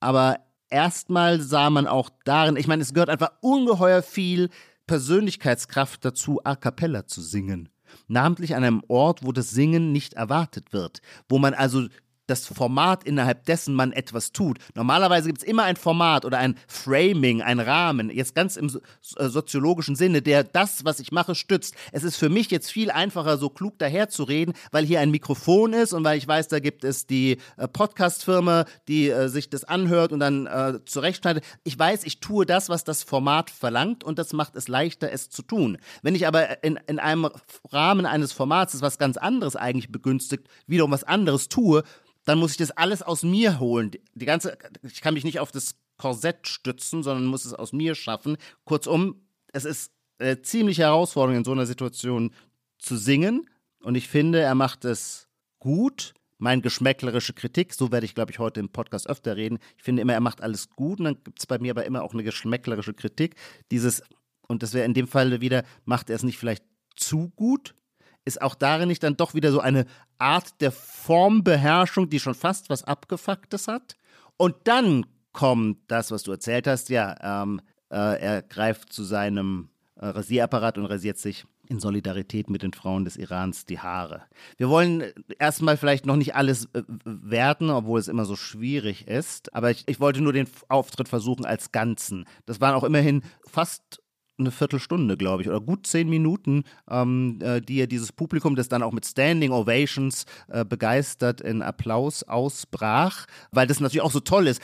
[0.00, 4.50] Aber erstmal sah man auch darin, ich meine, es gehört einfach ungeheuer viel
[4.86, 7.68] Persönlichkeitskraft dazu, a cappella zu singen
[8.08, 11.86] namentlich an einem Ort, wo das Singen nicht erwartet wird, wo man also
[12.32, 14.58] das Format, innerhalb dessen man etwas tut.
[14.74, 18.68] Normalerweise gibt es immer ein Format oder ein Framing, ein Rahmen, jetzt ganz im
[19.16, 21.74] äh, soziologischen Sinne, der das, was ich mache, stützt.
[21.92, 25.92] Es ist für mich jetzt viel einfacher, so klug daherzureden, weil hier ein Mikrofon ist
[25.92, 30.12] und weil ich weiß, da gibt es die äh, Podcast-Firma, die äh, sich das anhört
[30.12, 31.44] und dann äh, zurechtschneidet.
[31.64, 35.28] Ich weiß, ich tue das, was das Format verlangt und das macht es leichter, es
[35.28, 35.76] zu tun.
[36.02, 37.28] Wenn ich aber in, in einem
[37.70, 41.82] Rahmen eines Formats, das was ganz anderes eigentlich begünstigt, wiederum was anderes tue,
[42.24, 43.90] dann muss ich das alles aus mir holen.
[44.14, 47.94] Die ganze, ich kann mich nicht auf das Korsett stützen, sondern muss es aus mir
[47.94, 48.36] schaffen.
[48.64, 52.32] Kurzum, es ist eine ziemliche Herausforderung in so einer Situation
[52.78, 53.48] zu singen.
[53.80, 56.14] Und ich finde, er macht es gut.
[56.38, 59.60] Mein geschmäcklerische Kritik, so werde ich, glaube ich, heute im Podcast öfter reden.
[59.76, 62.02] Ich finde immer, er macht alles gut und dann gibt es bei mir aber immer
[62.02, 63.36] auch eine geschmäcklerische Kritik.
[63.70, 64.02] Dieses,
[64.48, 66.64] und das wäre in dem Fall wieder, macht er es nicht vielleicht
[66.96, 67.76] zu gut?
[68.24, 69.86] Ist auch darin nicht dann doch wieder so eine
[70.18, 73.96] Art der Formbeherrschung, die schon fast was Abgefucktes hat.
[74.36, 79.70] Und dann kommt das, was du erzählt hast, ja, ähm, äh, er greift zu seinem
[79.96, 84.22] äh, Rasierapparat und rasiert sich in Solidarität mit den Frauen des Irans die Haare.
[84.56, 85.04] Wir wollen
[85.38, 89.84] erstmal vielleicht noch nicht alles äh, werten, obwohl es immer so schwierig ist, aber ich,
[89.86, 92.26] ich wollte nur den Auftritt versuchen als Ganzen.
[92.46, 94.02] Das waren auch immerhin fast
[94.38, 98.68] eine Viertelstunde, glaube ich, oder gut zehn Minuten, ähm, äh, die er dieses Publikum, das
[98.68, 104.20] dann auch mit Standing Ovations äh, begeistert in Applaus ausbrach, weil das natürlich auch so
[104.20, 104.60] toll ist.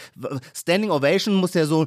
[0.55, 1.87] Standing Ovation muss ja so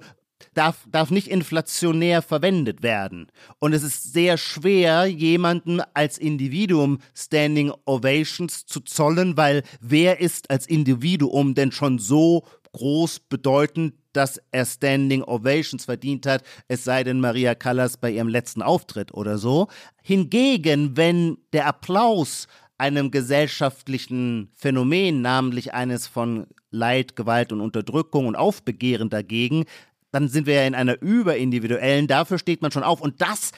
[0.53, 3.27] darf, darf nicht inflationär verwendet werden.
[3.59, 10.49] Und es ist sehr schwer, jemanden als Individuum Standing Ovations zu zollen, weil wer ist
[10.49, 17.03] als Individuum denn schon so groß bedeutend, dass er Standing Ovations verdient hat, es sei
[17.03, 19.67] denn Maria Callas bei ihrem letzten Auftritt oder so.
[20.01, 22.47] Hingegen, wenn der Applaus
[22.77, 29.65] einem gesellschaftlichen Phänomen, namentlich eines von Leid, Gewalt und Unterdrückung und Aufbegehren dagegen,
[30.11, 33.01] dann sind wir ja in einer überindividuellen, dafür steht man schon auf.
[33.01, 33.51] Und das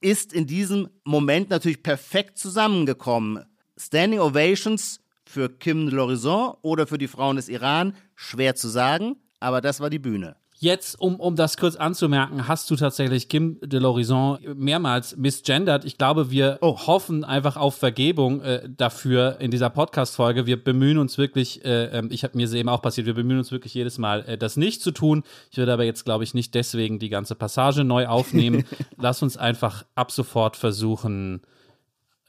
[0.00, 3.44] ist in diesem Moment natürlich perfekt zusammengekommen.
[3.76, 9.16] Standing Ovations für Kim de l'Horizon oder für die Frauen des Iran, schwer zu sagen,
[9.40, 10.36] aber das war die Bühne.
[10.62, 15.86] Jetzt, um, um das kurz anzumerken, hast du tatsächlich Kim de l'Horizon mehrmals misgendert.
[15.86, 16.86] Ich glaube, wir oh.
[16.86, 20.44] hoffen einfach auf Vergebung äh, dafür in dieser Podcast-Folge.
[20.44, 23.50] Wir bemühen uns wirklich, äh, ähm, ich habe mir eben auch passiert, wir bemühen uns
[23.52, 25.22] wirklich jedes Mal, äh, das nicht zu tun.
[25.50, 28.64] Ich würde aber jetzt, glaube ich, nicht deswegen die ganze Passage neu aufnehmen.
[28.98, 31.40] Lass uns einfach ab sofort versuchen,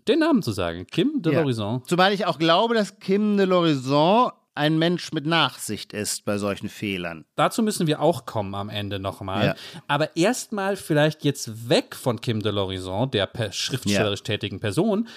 [0.08, 0.88] den Namen zu sagen.
[0.88, 1.41] Kim de ja.
[1.41, 1.86] l'Horizon.
[1.86, 6.69] Zumal ich auch glaube, dass Kim de l'Horizon ein Mensch mit Nachsicht ist bei solchen
[6.69, 7.26] Fehlern.
[7.36, 9.45] Dazu müssen wir auch kommen am Ende nochmal.
[9.47, 9.56] Ja.
[9.88, 14.26] Aber erstmal vielleicht jetzt weg von Kim de l'Horizon, der schriftstellerisch ja.
[14.26, 15.08] tätigen Person.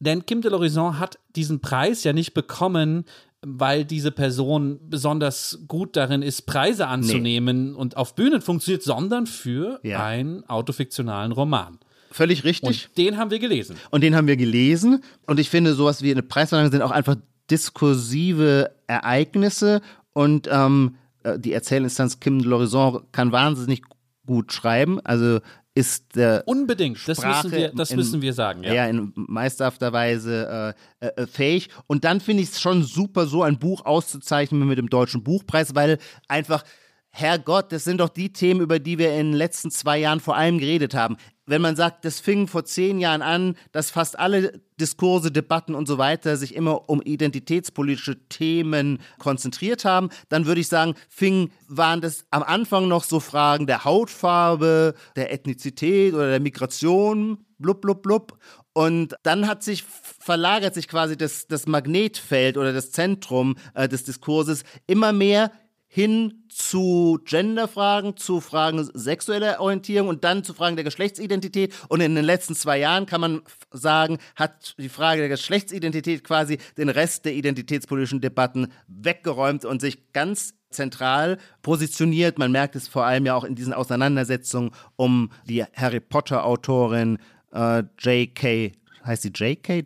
[0.00, 3.04] Denn Kim de l'Horizon hat diesen Preis ja nicht bekommen,
[3.46, 7.78] weil diese Person besonders gut darin ist, Preise anzunehmen nee.
[7.78, 10.04] und auf Bühnen funktioniert, sondern für ja.
[10.04, 11.78] einen autofiktionalen Roman.
[12.10, 12.88] Völlig richtig.
[12.88, 13.76] Und den haben wir gelesen.
[13.90, 15.04] Und den haben wir gelesen.
[15.26, 17.16] Und ich finde, sowas wie eine Preisverleihung sind auch einfach
[17.50, 19.80] diskursive Ereignisse
[20.12, 23.82] und ähm, äh, die Erzählinstanz Kim de l'Horizon kann wahnsinnig
[24.26, 25.00] gut schreiben.
[25.04, 25.40] Also
[25.74, 29.92] ist der unbedingt das müssen wir das in, müssen wir sagen ja, ja in meisterhafter
[29.92, 31.68] Weise äh, äh, fähig.
[31.86, 35.74] Und dann finde ich es schon super so ein Buch auszuzeichnen mit dem deutschen Buchpreis
[35.74, 36.64] weil einfach
[37.10, 40.36] Herrgott, das sind doch die Themen, über die wir in den letzten zwei Jahren vor
[40.36, 41.16] allem geredet haben
[41.48, 45.88] wenn man sagt, das fing vor zehn Jahren an, dass fast alle Diskurse, Debatten und
[45.88, 52.00] so weiter sich immer um identitätspolitische Themen konzentriert haben, dann würde ich sagen, fing, waren
[52.00, 58.02] das am Anfang noch so Fragen der Hautfarbe, der Ethnizität oder der Migration, blub, blub,
[58.02, 58.38] blub.
[58.72, 64.04] Und dann hat sich verlagert sich quasi das, das Magnetfeld oder das Zentrum äh, des
[64.04, 65.50] Diskurses immer mehr
[65.88, 71.74] hin zu Genderfragen, zu Fragen sexueller Orientierung und dann zu Fragen der Geschlechtsidentität.
[71.88, 73.40] Und in den letzten zwei Jahren kann man
[73.72, 80.12] sagen, hat die Frage der Geschlechtsidentität quasi den Rest der identitätspolitischen Debatten weggeräumt und sich
[80.12, 82.38] ganz zentral positioniert.
[82.38, 87.18] Man merkt es vor allem ja auch in diesen Auseinandersetzungen um die Harry Potter Autorin
[87.52, 88.72] äh, J.K
[89.08, 89.82] heißt sie J.K.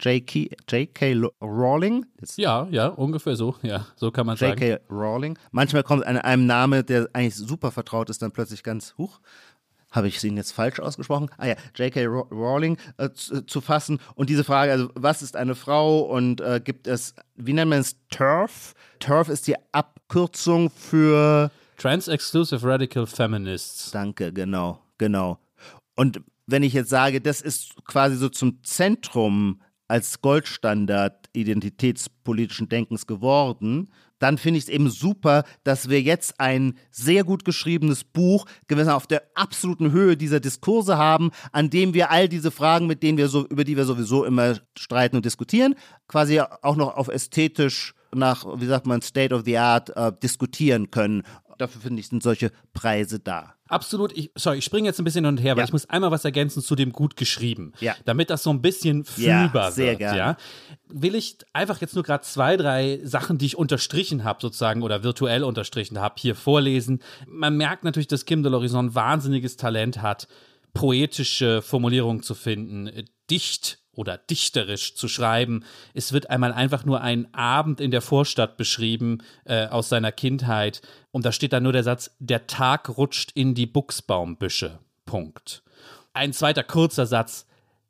[0.68, 1.14] J.K.
[1.40, 2.04] Rowling?
[2.36, 3.56] ja, ja, ungefähr so.
[3.62, 4.60] Ja, so kann man sagen.
[4.60, 4.84] J.K.
[4.90, 5.38] Rowling.
[5.50, 9.20] Manchmal kommt an einem Name, der eigentlich super vertraut ist, dann plötzlich ganz hoch.
[9.90, 11.30] Habe ich ihn jetzt falsch ausgesprochen?
[11.36, 12.06] Ah ja, J.K.
[12.06, 14.00] Rowling äh, zu, äh, zu, fassen.
[14.14, 17.80] Und diese Frage, also was ist eine Frau und äh, gibt es, wie nennt man
[17.80, 18.74] es, TERF?
[19.00, 23.90] TERF ist die Abkürzung für Trans-Exclusive Radical Feminists.
[23.90, 25.38] Danke, genau, genau.
[25.94, 33.06] Und wenn ich jetzt sage, das ist quasi so zum Zentrum als Goldstandard identitätspolitischen Denkens
[33.06, 38.46] geworden, dann finde ich es eben super, dass wir jetzt ein sehr gut geschriebenes Buch
[38.68, 43.02] gewissermaßen auf der absoluten Höhe dieser Diskurse haben, an dem wir all diese Fragen, mit
[43.02, 45.74] denen wir so, über die wir sowieso immer streiten und diskutieren,
[46.06, 50.90] quasi auch noch auf ästhetisch nach, wie sagt man, State of the Art äh, diskutieren
[50.90, 51.24] können
[51.62, 53.54] dafür finde ich, sind solche Preise da.
[53.72, 54.16] Absolut.
[54.16, 55.64] Ich, sorry, ich springe jetzt ein bisschen hin und her, weil ja.
[55.64, 57.72] ich muss einmal was ergänzen zu dem gut geschrieben.
[57.80, 57.96] Ja.
[58.04, 59.98] Damit das so ein bisschen fühlbar ja, sehr wird.
[60.00, 60.18] Gerne.
[60.18, 60.36] Ja.
[60.88, 65.02] Will ich einfach jetzt nur gerade zwei, drei Sachen, die ich unterstrichen habe, sozusagen, oder
[65.02, 67.02] virtuell unterstrichen habe, hier vorlesen.
[67.26, 70.28] Man merkt natürlich, dass Kim de l'Horizon wahnsinniges Talent hat,
[70.74, 72.90] poetische Formulierungen zu finden,
[73.30, 75.64] dicht oder dichterisch zu schreiben.
[75.94, 80.82] Es wird einmal einfach nur ein Abend in der Vorstadt beschrieben äh, aus seiner Kindheit
[81.10, 84.78] und da steht dann nur der Satz, der Tag rutscht in die Buchsbaumbüsche.
[85.04, 85.62] Punkt.
[86.14, 87.46] Ein zweiter kurzer Satz,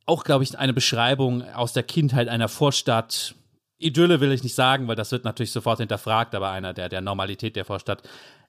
[0.06, 3.34] auch glaube ich eine Beschreibung aus der Kindheit einer Vorstadt.
[3.78, 7.00] Idylle will ich nicht sagen, weil das wird natürlich sofort hinterfragt, aber einer der, der
[7.00, 8.02] Normalität der Vorstadt.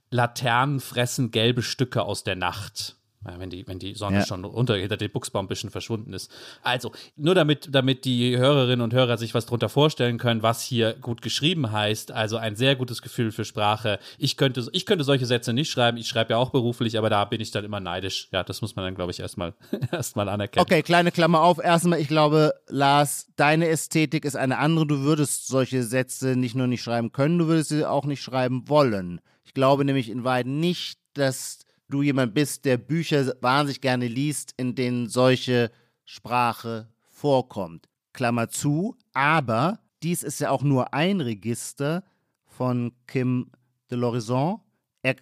[0.09, 2.97] Laternen fressen gelbe Stücke aus der Nacht
[3.37, 4.25] wenn die, wenn die Sonne ja.
[4.25, 6.31] schon unter hinter den Buchsbaum ein bisschen verschwunden ist.
[6.61, 10.93] Also, nur damit, damit die Hörerinnen und Hörer sich was darunter vorstellen können, was hier
[10.93, 12.11] gut geschrieben heißt.
[12.11, 13.99] Also ein sehr gutes Gefühl für Sprache.
[14.17, 15.97] Ich könnte, ich könnte solche Sätze nicht schreiben.
[15.97, 18.29] Ich schreibe ja auch beruflich, aber da bin ich dann immer neidisch.
[18.31, 19.53] Ja, das muss man dann, glaube ich, erstmal,
[19.91, 20.63] erstmal anerkennen.
[20.63, 21.59] Okay, kleine Klammer auf.
[21.63, 24.87] Erstmal, ich glaube, Lars, deine Ästhetik ist eine andere.
[24.87, 28.67] Du würdest solche Sätze nicht nur nicht schreiben können, du würdest sie auch nicht schreiben
[28.67, 29.21] wollen.
[29.43, 31.59] Ich glaube nämlich in Weiden nicht, dass
[31.93, 35.71] du jemand bist, der Bücher wahnsinnig gerne liest, in denen solche
[36.05, 37.87] Sprache vorkommt.
[38.13, 42.03] Klammer zu, aber dies ist ja auch nur ein Register
[42.45, 43.51] von Kim
[43.89, 44.59] de l'Horizon.
[45.01, 45.15] Er,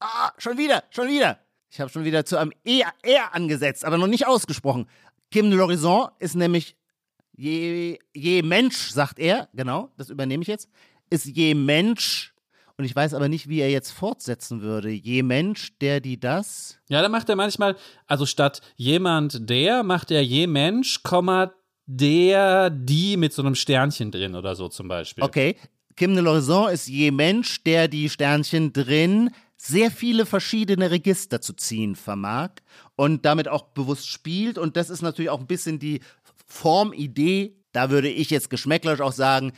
[0.00, 1.38] ah, schon wieder, schon wieder.
[1.70, 4.86] Ich habe schon wieder zu einem E, R angesetzt, aber noch nicht ausgesprochen.
[5.30, 6.76] Kim de l'Horizon ist nämlich
[7.36, 10.68] je, je Mensch, sagt er, genau, das übernehme ich jetzt,
[11.10, 12.34] ist je Mensch
[12.78, 14.88] und ich weiß aber nicht, wie er jetzt fortsetzen würde.
[14.90, 16.78] Je Mensch, der, die, das.
[16.88, 21.00] Ja, da macht er manchmal, also statt jemand, der, macht er je Mensch,
[21.86, 25.24] der, die mit so einem Sternchen drin oder so zum Beispiel.
[25.24, 25.56] Okay.
[25.96, 31.54] Kim de l'Horizon ist je Mensch, der die Sternchen drin sehr viele verschiedene Register zu
[31.54, 32.50] ziehen vermag
[32.94, 34.56] und damit auch bewusst spielt.
[34.56, 36.00] Und das ist natürlich auch ein bisschen die
[36.46, 37.56] Formidee.
[37.72, 39.52] Da würde ich jetzt geschmäcklerisch auch sagen,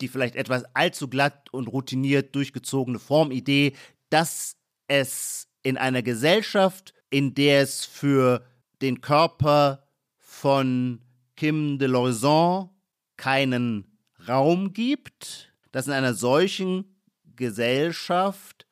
[0.00, 3.74] die vielleicht etwas allzu glatt und routiniert durchgezogene Formidee,
[4.10, 4.56] dass
[4.88, 8.44] es in einer Gesellschaft, in der es für
[8.82, 9.86] den Körper
[10.18, 11.00] von
[11.36, 12.70] Kim de l'Horizon
[13.16, 16.96] keinen Raum gibt, dass in einer solchen
[17.36, 18.66] Gesellschaft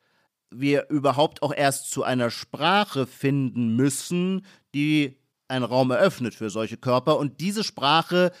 [0.49, 6.77] wir überhaupt auch erst zu einer Sprache finden müssen, die einen Raum eröffnet für solche
[6.77, 7.17] Körper.
[7.17, 8.31] Und diese Sprache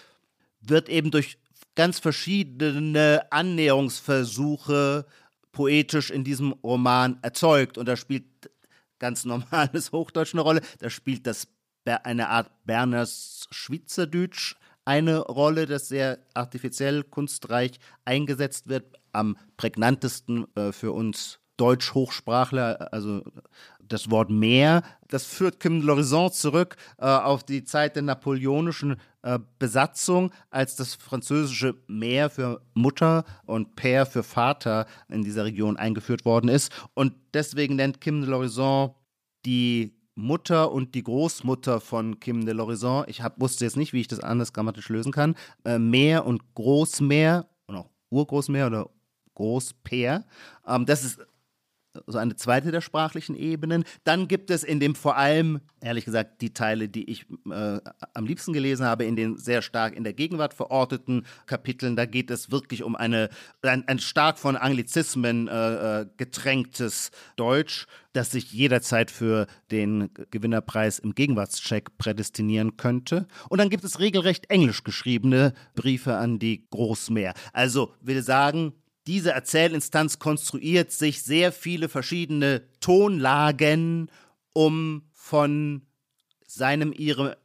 [0.61, 1.37] wird eben durch
[1.75, 5.05] ganz verschiedene Annäherungsversuche
[5.51, 7.77] poetisch in diesem Roman erzeugt.
[7.77, 8.25] Und da spielt
[8.99, 10.61] ganz normales Hochdeutsch eine Rolle.
[10.79, 11.47] Da spielt das
[11.85, 18.99] eine Art Berners Schweizerdeutsch eine Rolle, das sehr artifiziell, kunstreich eingesetzt wird.
[19.11, 23.23] Am prägnantesten äh, für uns Deutsch-Hochsprachler, also
[23.87, 29.39] das Wort Meer, das führt Kim Lorison zurück äh, auf die Zeit der napoleonischen äh,
[29.59, 36.25] Besatzung, als das französische Meer für Mutter und Père für Vater in dieser Region eingeführt
[36.25, 36.71] worden ist.
[36.93, 38.93] Und deswegen nennt Kim de l'Horizon
[39.45, 44.01] die Mutter und die Großmutter von Kim de l'Horizon, ich hab, wusste jetzt nicht, wie
[44.01, 48.89] ich das anders grammatisch lösen kann, äh, Meer und Großmeer und auch Urgroßmeer oder
[49.35, 50.25] Großpeer.
[50.67, 51.19] Ähm, das ist
[52.07, 53.83] so eine zweite der sprachlichen Ebenen.
[54.03, 57.79] Dann gibt es in dem vor allem, ehrlich gesagt, die Teile, die ich äh,
[58.13, 61.95] am liebsten gelesen habe, in den sehr stark in der Gegenwart verorteten Kapiteln.
[61.95, 63.29] Da geht es wirklich um eine,
[63.61, 70.99] ein, ein stark von Anglizismen äh, äh getränktes Deutsch, das sich jederzeit für den Gewinnerpreis
[70.99, 73.27] im Gegenwartscheck prädestinieren könnte.
[73.49, 77.33] Und dann gibt es regelrecht englisch geschriebene Briefe an die Großmeer.
[77.53, 78.73] Also will sagen,
[79.07, 84.09] diese Erzählinstanz konstruiert sich sehr viele verschiedene Tonlagen,
[84.53, 85.85] um von
[86.47, 87.35] seinem, ihrem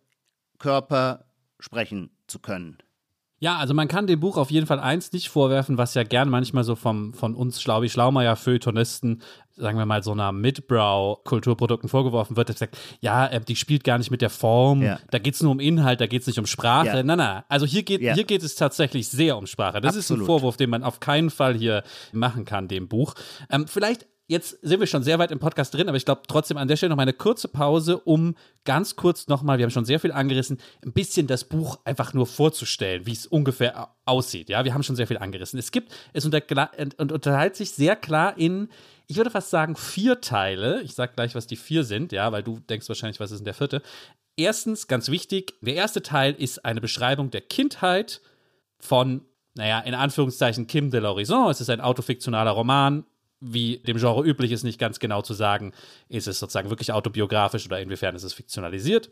[0.58, 1.26] Körper
[1.58, 2.78] sprechen zu können.
[3.43, 6.28] Ja, also man kann dem Buch auf jeden Fall eins nicht vorwerfen, was ja gern
[6.28, 9.22] manchmal so vom, von uns Schlaubi Schlaumeier Feuilletonisten,
[9.57, 14.11] sagen wir mal so einer Midbrow-Kulturprodukten vorgeworfen wird, sagt, ja, äh, die spielt gar nicht
[14.11, 14.99] mit der Form, ja.
[15.11, 16.99] da geht es nur um Inhalt, da geht es nicht um Sprache.
[16.99, 17.03] Ja.
[17.03, 18.12] Na, na, also hier geht, ja.
[18.12, 19.80] hier geht es tatsächlich sehr um Sprache.
[19.80, 20.20] Das Absolut.
[20.20, 21.82] ist ein Vorwurf, den man auf keinen Fall hier
[22.12, 23.14] machen kann, dem Buch.
[23.49, 26.57] Ähm, vielleicht jetzt sind wir schon sehr weit im Podcast drin, aber ich glaube trotzdem
[26.57, 29.85] an der Stelle noch mal eine kurze Pause, um ganz kurz nochmal, wir haben schon
[29.85, 34.49] sehr viel angerissen, ein bisschen das Buch einfach nur vorzustellen, wie es ungefähr aussieht.
[34.49, 35.59] Ja, wir haben schon sehr viel angerissen.
[35.59, 38.68] Es gibt, es unterteilt sich sehr klar in,
[39.09, 40.81] ich würde fast sagen, vier Teile.
[40.83, 43.47] Ich sage gleich, was die vier sind, ja, weil du denkst wahrscheinlich, was ist denn
[43.47, 43.83] der vierte.
[44.37, 48.20] Erstens, ganz wichtig, der erste Teil ist eine Beschreibung der Kindheit
[48.78, 49.22] von
[49.55, 51.51] naja, in Anführungszeichen Kim de l'Horizon.
[51.51, 53.05] Es ist ein autofiktionaler Roman
[53.41, 55.72] wie dem Genre üblich ist, nicht ganz genau zu sagen,
[56.09, 59.11] ist es sozusagen wirklich autobiografisch oder inwiefern ist es fiktionalisiert.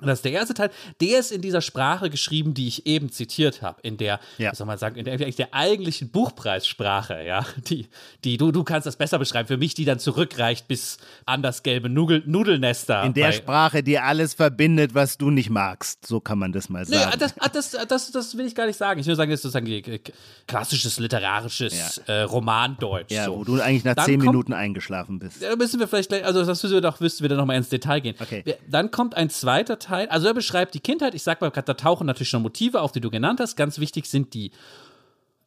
[0.00, 0.70] Und das ist der erste Teil.
[1.00, 4.54] Der ist in dieser Sprache geschrieben, die ich eben zitiert habe, in der, ja.
[4.54, 7.86] soll man sagen, in der, der eigentlichen Buchpreissprache, ja, die,
[8.24, 11.62] die du, du kannst das besser beschreiben, für mich, die dann zurückreicht bis an das
[11.62, 13.02] gelbe Nudel, Nudelnester.
[13.04, 16.68] In der bei, Sprache, die alles verbindet, was du nicht magst, so kann man das
[16.68, 17.10] mal sagen.
[17.10, 19.00] Nee, das, ah, das, das, das will ich gar nicht sagen.
[19.00, 20.00] Ich will sagen, das ist sozusagen
[20.46, 22.14] klassisches literarisches ja.
[22.14, 23.12] äh, Romandeutsch.
[23.12, 23.36] Ja, so.
[23.38, 25.42] wo du eigentlich nach dann zehn kommt, Minuten eingeschlafen bist.
[25.42, 27.68] Da müssen wir vielleicht gleich, also das müssen wir doch, müssten wir dann nochmal ins
[27.68, 28.14] Detail gehen.
[28.20, 28.44] Okay.
[28.68, 31.74] Dann kommt ein zweiter Teil Teil, also er beschreibt die Kindheit, ich sag mal da
[31.74, 33.56] tauchen natürlich schon Motive auf, die du genannt hast.
[33.56, 34.52] Ganz wichtig sind die,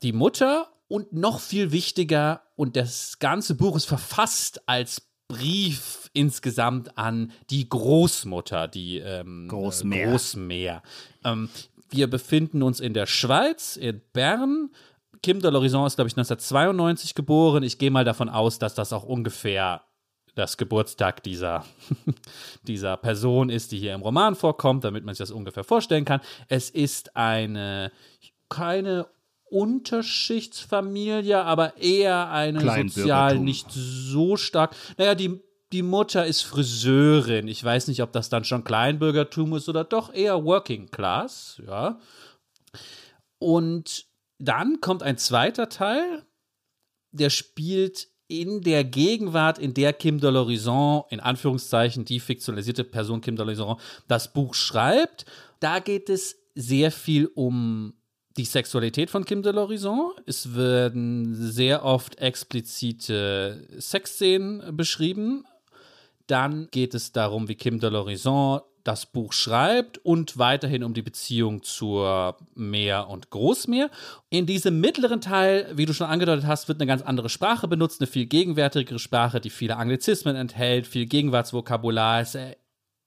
[0.01, 6.97] die Mutter und noch viel wichtiger, und das ganze Buch ist verfasst als Brief insgesamt
[6.97, 10.07] an die Großmutter, die ähm, Großmeer.
[10.07, 10.83] Äh, Großmeer.
[11.23, 11.49] Ähm,
[11.89, 14.69] wir befinden uns in der Schweiz, in Bern.
[15.23, 17.63] Kim de l'Horizon ist, glaube ich, 1992 geboren.
[17.63, 19.81] Ich gehe mal davon aus, dass das auch ungefähr
[20.35, 21.65] das Geburtstag dieser,
[22.63, 26.21] dieser Person ist, die hier im Roman vorkommt, damit man sich das ungefähr vorstellen kann.
[26.47, 27.91] Es ist eine
[28.49, 29.07] keine
[29.49, 34.75] Unterschichtsfamilie, aber eher eine sozial nicht so stark.
[34.97, 35.39] Naja, die,
[35.71, 37.47] die Mutter ist Friseurin.
[37.47, 41.99] Ich weiß nicht, ob das dann schon Kleinbürgertum ist oder doch eher Working Class, ja.
[43.37, 44.05] Und
[44.39, 46.25] dann kommt ein zweiter Teil,
[47.11, 48.07] der spielt
[48.41, 53.45] in der Gegenwart, in der Kim de l'Horizon, in Anführungszeichen die fiktionalisierte Person Kim de
[53.45, 53.77] l'Horizon,
[54.07, 55.25] das Buch schreibt,
[55.59, 57.93] da geht es sehr viel um
[58.37, 60.11] die Sexualität von Kim de l'Horizon.
[60.25, 65.45] Es werden sehr oft explizite Sexszenen beschrieben.
[66.27, 71.01] Dann geht es darum, wie Kim de l'Horizon das Buch schreibt und weiterhin um die
[71.01, 73.89] Beziehung zur Meer und Großmeer.
[74.29, 78.01] In diesem mittleren Teil, wie du schon angedeutet hast, wird eine ganz andere Sprache benutzt,
[78.01, 82.21] eine viel gegenwärtigere Sprache, die viele Anglizismen enthält, viel Gegenwartsvokabular.
[82.21, 82.35] Es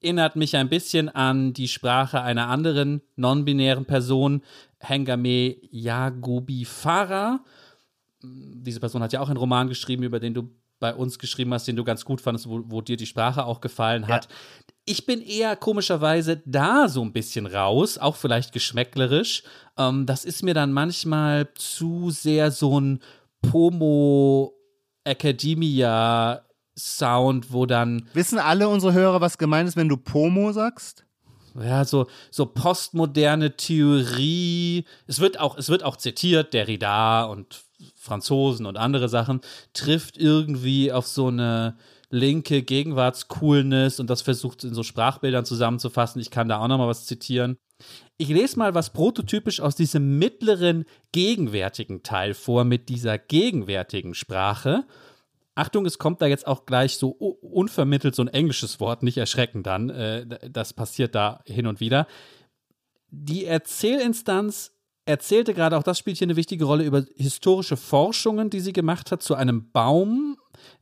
[0.02, 4.42] erinnert mich ein bisschen an die Sprache einer anderen non-binären Person,
[4.78, 7.40] Hengame Yagubi Farah.
[8.22, 11.66] Diese Person hat ja auch einen Roman geschrieben, über den du bei uns geschrieben hast,
[11.68, 14.26] den du ganz gut fandest, wo, wo dir die Sprache auch gefallen hat.
[14.26, 14.30] Ja.
[14.88, 19.42] Ich bin eher komischerweise da so ein bisschen raus, auch vielleicht geschmäcklerisch.
[19.76, 23.00] Ähm, das ist mir dann manchmal zu sehr so ein
[23.42, 24.54] Pomo
[25.02, 26.42] Academia
[26.78, 28.08] Sound, wo dann.
[28.12, 31.04] Wissen alle unsere Hörer, was gemeint ist, wenn du Pomo sagst?
[31.58, 34.84] Ja, so, so postmoderne Theorie.
[35.06, 37.64] Es wird auch, es wird auch zitiert, Derrida und
[37.94, 39.40] Franzosen und andere Sachen,
[39.72, 41.76] trifft irgendwie auf so eine
[42.16, 46.20] linke Gegenwartscoolness und das versucht in so Sprachbildern zusammenzufassen.
[46.20, 47.56] Ich kann da auch noch mal was zitieren.
[48.16, 54.84] Ich lese mal was prototypisch aus diesem mittleren gegenwärtigen Teil vor mit dieser gegenwärtigen Sprache.
[55.54, 59.62] Achtung, es kommt da jetzt auch gleich so unvermittelt so ein englisches Wort, nicht erschrecken
[59.62, 59.90] dann.
[59.90, 62.06] Äh, das passiert da hin und wieder.
[63.10, 64.72] Die Erzählinstanz
[65.06, 69.12] erzählte gerade, auch das spielt hier eine wichtige Rolle, über historische Forschungen, die sie gemacht
[69.12, 70.36] hat zu einem Baum,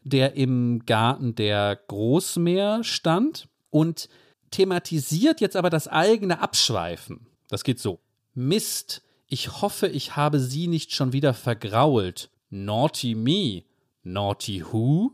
[0.05, 4.09] der im Garten der Großmeer stand und
[4.50, 7.26] thematisiert jetzt aber das eigene Abschweifen.
[7.48, 8.00] Das geht so.
[8.34, 12.30] Mist, ich hoffe, ich habe sie nicht schon wieder vergrault.
[12.50, 13.64] Naughty me.
[14.02, 15.12] Naughty who?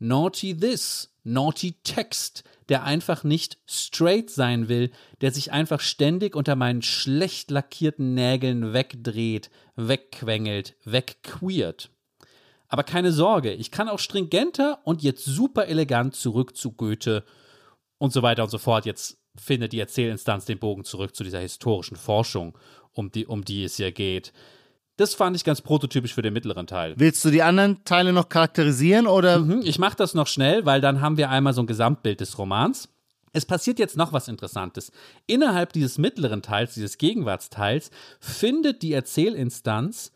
[0.00, 6.56] Naughty This, Naughty Text, der einfach nicht straight sein will, der sich einfach ständig unter
[6.56, 11.90] meinen schlecht lackierten Nägeln wegdreht, wegquengelt, wegqueert.
[12.68, 17.24] Aber keine Sorge, ich kann auch stringenter und jetzt super elegant zurück zu Goethe
[17.98, 18.86] und so weiter und so fort.
[18.86, 22.56] Jetzt findet die Erzählinstanz den Bogen zurück zu dieser historischen Forschung,
[22.92, 24.32] um die, um die es hier geht.
[24.96, 26.94] Das fand ich ganz prototypisch für den mittleren Teil.
[26.96, 29.40] Willst du die anderen Teile noch charakterisieren oder?
[29.40, 32.38] Mhm, ich mache das noch schnell, weil dann haben wir einmal so ein Gesamtbild des
[32.38, 32.88] Romans.
[33.32, 34.92] Es passiert jetzt noch was Interessantes.
[35.26, 37.90] Innerhalb dieses mittleren Teils, dieses Gegenwartsteils,
[38.20, 40.12] findet die Erzählinstanz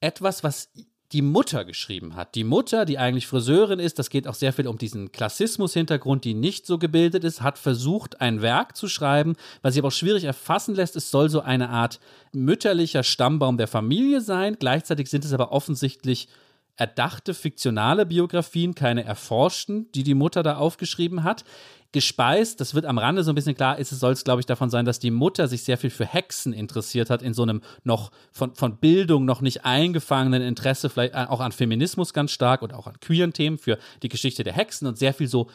[0.00, 0.70] etwas, was
[1.12, 2.34] die Mutter geschrieben hat.
[2.34, 6.34] Die Mutter, die eigentlich Friseurin ist, das geht auch sehr viel um diesen Klassismus-Hintergrund, die
[6.34, 10.24] nicht so gebildet ist, hat versucht, ein Werk zu schreiben, was sich aber auch schwierig
[10.24, 10.96] erfassen lässt.
[10.96, 11.98] Es soll so eine Art
[12.32, 14.56] mütterlicher Stammbaum der Familie sein.
[14.58, 16.28] Gleichzeitig sind es aber offensichtlich
[16.76, 21.44] erdachte fiktionale Biografien, keine erforschten, die die Mutter da aufgeschrieben hat
[21.92, 22.60] gespeist.
[22.60, 24.70] Das wird am Rande so ein bisschen klar, ist es soll es, glaube ich, davon
[24.70, 28.10] sein, dass die Mutter sich sehr viel für Hexen interessiert hat, in so einem noch
[28.30, 32.86] von, von Bildung noch nicht eingefangenen Interesse, vielleicht auch an Feminismus ganz stark und auch
[32.86, 35.48] an queeren Themen für die Geschichte der Hexen und sehr viel so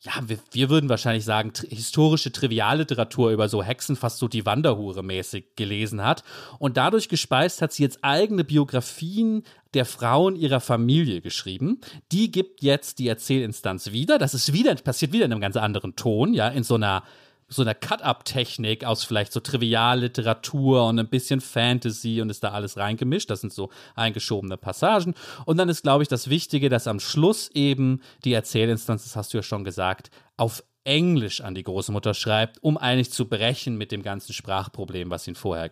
[0.00, 4.46] ja, wir, wir würden wahrscheinlich sagen, tri historische Trivialliteratur über so Hexen fast so die
[4.46, 6.22] Wanderhure mäßig gelesen hat.
[6.60, 9.42] Und dadurch gespeist hat sie jetzt eigene Biografien
[9.74, 11.80] der Frauen ihrer Familie geschrieben.
[12.12, 14.18] Die gibt jetzt die Erzählinstanz wieder.
[14.18, 17.02] Das ist wieder, passiert wieder in einem ganz anderen Ton, ja, in so einer
[17.48, 22.76] so einer Cut-Up-Technik aus vielleicht so Trivialliteratur und ein bisschen Fantasy und ist da alles
[22.76, 23.30] reingemischt.
[23.30, 25.14] Das sind so eingeschobene Passagen.
[25.46, 29.32] Und dann ist, glaube ich, das Wichtige, dass am Schluss eben die Erzählinstanz, das hast
[29.32, 33.92] du ja schon gesagt, auf Englisch an die Großmutter schreibt, um eigentlich zu brechen mit
[33.92, 35.70] dem ganzen Sprachproblem, was ihn vorher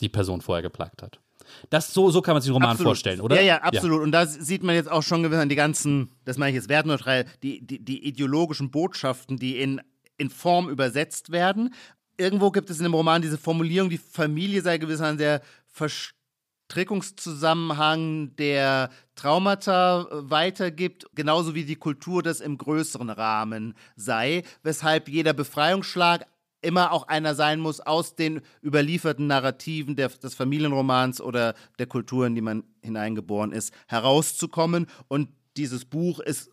[0.00, 1.20] die Person vorher geplagt hat.
[1.70, 2.90] Das so, so kann man sich den Roman absolut.
[2.90, 3.36] vorstellen, oder?
[3.36, 3.98] Ja, ja, absolut.
[3.98, 4.04] Ja.
[4.04, 7.26] Und da sieht man jetzt auch schon gewiss die ganzen, das meine ich jetzt wertneutral,
[7.42, 9.80] die, die, die ideologischen Botschaften, die in
[10.18, 11.74] in Form übersetzt werden.
[12.16, 18.90] Irgendwo gibt es in dem Roman diese Formulierung, die Familie sei gewissermaßen der Verstrickungszusammenhang der
[19.14, 26.26] Traumata äh, weitergibt, genauso wie die Kultur das im größeren Rahmen sei, weshalb jeder Befreiungsschlag
[26.62, 32.26] immer auch einer sein muss aus den überlieferten Narrativen der, des Familienromans oder der Kultur,
[32.26, 34.86] in die man hineingeboren ist, herauszukommen.
[35.08, 36.50] Und dieses Buch ist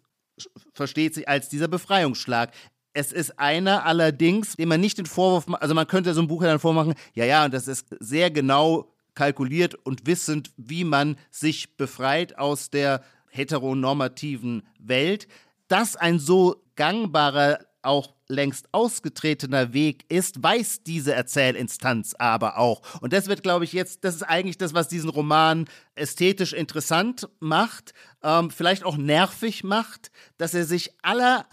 [0.73, 2.51] versteht sich als dieser Befreiungsschlag.
[2.93, 6.43] Es ist einer allerdings, dem man nicht den Vorwurf also man könnte so ein Buch
[6.43, 11.17] ja dann vormachen, ja, ja, und das ist sehr genau kalkuliert und wissend, wie man
[11.29, 15.27] sich befreit aus der heteronormativen Welt.
[15.67, 22.81] Dass ein so gangbarer, auch längst ausgetretener Weg ist, weiß diese Erzählinstanz aber auch.
[23.01, 25.65] Und das wird, glaube ich, jetzt, das ist eigentlich das, was diesen Roman
[25.95, 31.45] ästhetisch interessant macht, ähm, vielleicht auch nervig macht, dass er sich aller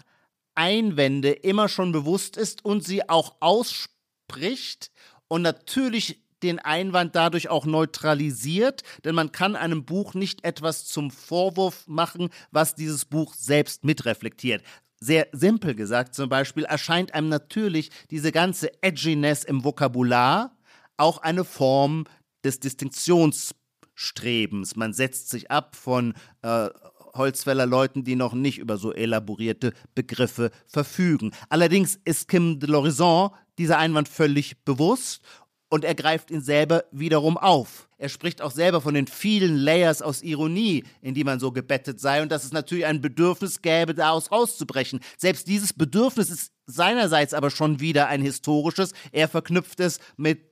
[0.55, 4.91] Einwände immer schon bewusst ist und sie auch ausspricht
[5.27, 11.09] und natürlich den Einwand dadurch auch neutralisiert, denn man kann einem Buch nicht etwas zum
[11.11, 14.63] Vorwurf machen, was dieses Buch selbst mitreflektiert.
[14.99, 20.55] Sehr simpel gesagt zum Beispiel erscheint einem natürlich diese ganze Edginess im Vokabular
[20.97, 22.05] auch eine Form
[22.43, 24.75] des Distinktionsstrebens.
[24.75, 26.69] Man setzt sich ab von äh,
[27.13, 31.31] Holzfäller Leuten, die noch nicht über so elaborierte Begriffe verfügen.
[31.49, 35.21] Allerdings ist Kim de l'Horizon dieser Einwand völlig bewusst
[35.69, 37.87] und er greift ihn selber wiederum auf.
[37.97, 41.99] Er spricht auch selber von den vielen Layers aus Ironie, in die man so gebettet
[41.99, 44.99] sei und dass es natürlich ein Bedürfnis gäbe, daraus rauszubrechen.
[45.17, 48.93] Selbst dieses Bedürfnis ist seinerseits aber schon wieder ein historisches.
[49.11, 50.50] Er verknüpft es mit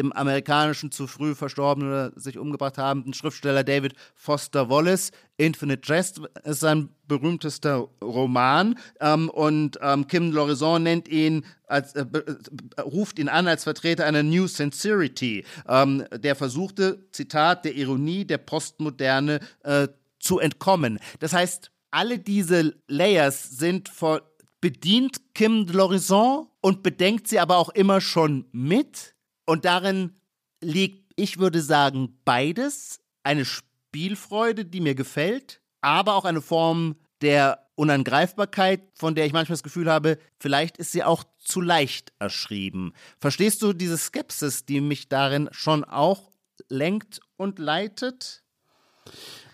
[0.00, 5.10] dem amerikanischen zu früh verstorbenen oder sich umgebracht habenden Schriftsteller David Foster Wallace.
[5.36, 12.06] Infinite Jest ist sein berühmtester Roman ähm, und ähm, Kim Lorison nennt ihn als, äh,
[12.12, 18.24] äh, ruft ihn an als Vertreter einer New Sincerity, ähm, der versuchte, Zitat, der Ironie
[18.24, 19.88] der Postmoderne äh,
[20.18, 20.98] zu entkommen.
[21.18, 24.22] Das heißt, alle diese Layers sind vor
[24.60, 29.14] bedient Kim Lorison und bedenkt sie aber auch immer schon mit
[29.50, 30.14] und darin
[30.60, 33.00] liegt, ich würde sagen, beides.
[33.24, 39.54] Eine Spielfreude, die mir gefällt, aber auch eine Form der Unangreifbarkeit, von der ich manchmal
[39.54, 42.92] das Gefühl habe, vielleicht ist sie auch zu leicht erschrieben.
[43.18, 46.30] Verstehst du diese Skepsis, die mich darin schon auch
[46.68, 48.44] lenkt und leitet?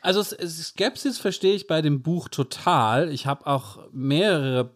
[0.02, 3.10] Also Skepsis verstehe ich bei dem Buch total.
[3.10, 4.74] Ich habe auch mehrere,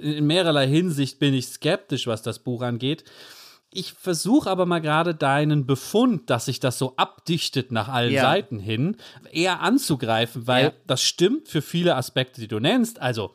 [0.00, 3.02] in mehrerlei Hinsicht bin ich skeptisch, was das Buch angeht.
[3.72, 8.22] Ich versuche aber mal gerade deinen Befund, dass sich das so abdichtet nach allen Ja.
[8.22, 8.96] Seiten hin,
[9.32, 10.72] eher anzugreifen, weil Ja.
[10.86, 13.00] das stimmt für viele Aspekte, die du nennst.
[13.02, 13.34] Also,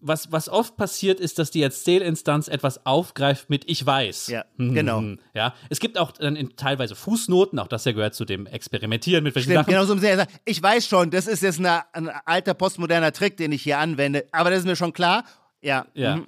[0.00, 4.28] was, was oft passiert, ist, dass die Erzählinstanz etwas aufgreift mit Ich weiß.
[4.28, 4.74] Ja, Mhm.
[4.74, 5.02] genau.
[5.34, 9.22] Ja, es gibt auch dann in, teilweise Fußnoten, auch das ja gehört zu dem Experimentieren
[9.24, 9.86] mit verschiedenen Stimmt, Sachen.
[9.98, 13.50] genau so sagt, ich weiß schon, das ist jetzt eine, ein alter postmoderner Trick, den
[13.52, 15.24] ich hier anwende, aber das ist mir schon klar.
[15.60, 16.16] Ja, Ja.
[16.16, 16.26] mhm.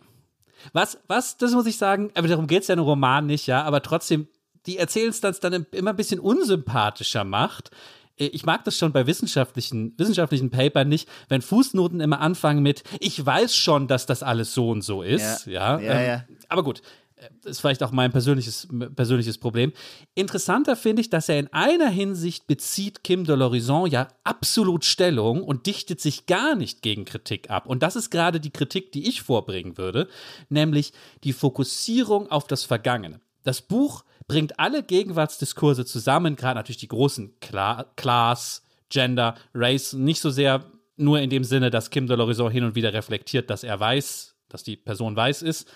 [0.72, 3.62] Was, was, das muss ich sagen, aber darum geht es ja im Roman nicht, ja,
[3.62, 4.28] aber trotzdem
[4.66, 7.70] die Erzählinstanz dann immer ein bisschen unsympathischer macht.
[8.18, 12.82] Äh, Ich mag das schon bei wissenschaftlichen, wissenschaftlichen Papern nicht, wenn Fußnoten immer anfangen mit,
[13.00, 15.46] ich weiß schon, dass das alles so und so ist.
[15.46, 16.24] Ja, Ja, ähm, ja.
[16.48, 16.82] Aber gut,
[17.42, 19.72] das ist vielleicht auch mein persönliches, persönliches Problem.
[20.14, 25.42] Interessanter finde ich, dass er in einer Hinsicht bezieht Kim de l'Horizon ja absolut Stellung
[25.42, 27.66] und dichtet sich gar nicht gegen Kritik ab.
[27.66, 30.08] Und das ist gerade die Kritik, die ich vorbringen würde,
[30.48, 30.92] nämlich
[31.24, 33.20] die Fokussierung auf das Vergangene.
[33.42, 40.20] Das Buch bringt alle Gegenwartsdiskurse zusammen, gerade natürlich die großen Cla Class, Gender, Race, nicht
[40.20, 40.64] so sehr
[40.96, 44.36] nur in dem Sinne, dass Kim de l'Horizon hin und wieder reflektiert, dass er weiß,
[44.48, 45.68] dass die Person weiß ist,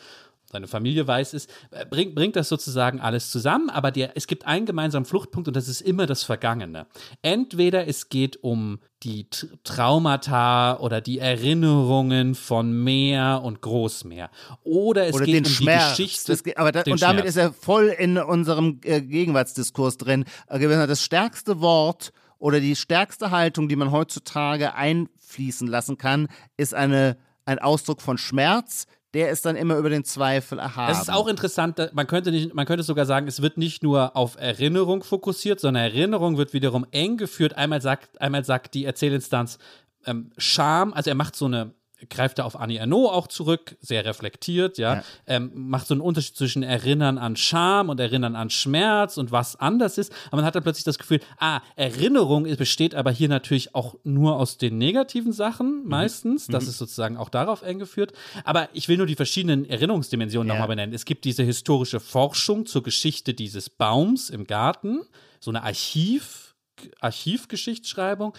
[0.55, 4.47] seine Familie weiß ist, äh, bringt, bringt das sozusagen alles zusammen, aber der, es gibt
[4.47, 6.87] einen gemeinsamen Fluchtpunkt und das ist immer das Vergangene.
[7.23, 9.27] Entweder es geht um die
[9.65, 14.31] Traumata oder die Erinnerungen von Meer und Großmeer
[14.63, 15.97] oder es Oder geht den um Schmerz.
[15.97, 16.33] die Geschichte.
[16.33, 17.29] Das, ge- aber da, und damit Schmerz.
[17.31, 20.25] ist er voll in unserem äh, Gegenwartsdiskurs drin.
[20.47, 20.61] Äh.
[20.87, 27.17] Das stärkste Wort oder die stärkste Haltung, die man heutzutage einfließen lassen kann, ist eine,
[27.45, 28.87] ein Ausdruck von Schmerz.
[29.15, 30.93] Der ist dann immer über den Zweifel erhaben.
[30.93, 34.17] Es ist auch interessant, man könnte, nicht, man könnte sogar sagen, es wird nicht nur
[34.17, 37.57] auf Erinnerung fokussiert, sondern Erinnerung wird wiederum eng geführt.
[37.57, 39.59] Einmal sagt, einmal sagt die Erzählinstanz
[40.05, 41.73] ähm, Scham, also er macht so eine,
[42.11, 45.05] greift da auf Annie Ernaux auch zurück, sehr reflektiert, ja, Ja.
[45.27, 49.57] Ähm, macht so einen Unterschied zwischen Erinnern an Scham und Erinnern an Schmerz und was
[49.57, 50.13] anders ist.
[50.27, 54.37] Aber man hat dann plötzlich das Gefühl, ah, Erinnerung besteht aber hier natürlich auch nur
[54.37, 56.47] aus den negativen Sachen meistens.
[56.47, 58.13] Das ist sozusagen auch darauf eng geführt.
[58.45, 60.55] Aber ich will nur die verschiedenen Erinnerungsdimensionen Ja.
[60.55, 60.95] nochmal benennen.
[60.95, 65.03] Es gibt diese historische Forschung zur Geschichte dieses Baums im Garten,
[65.41, 66.55] so eine Archiv,
[67.01, 68.35] Archivgeschichtsschreibung.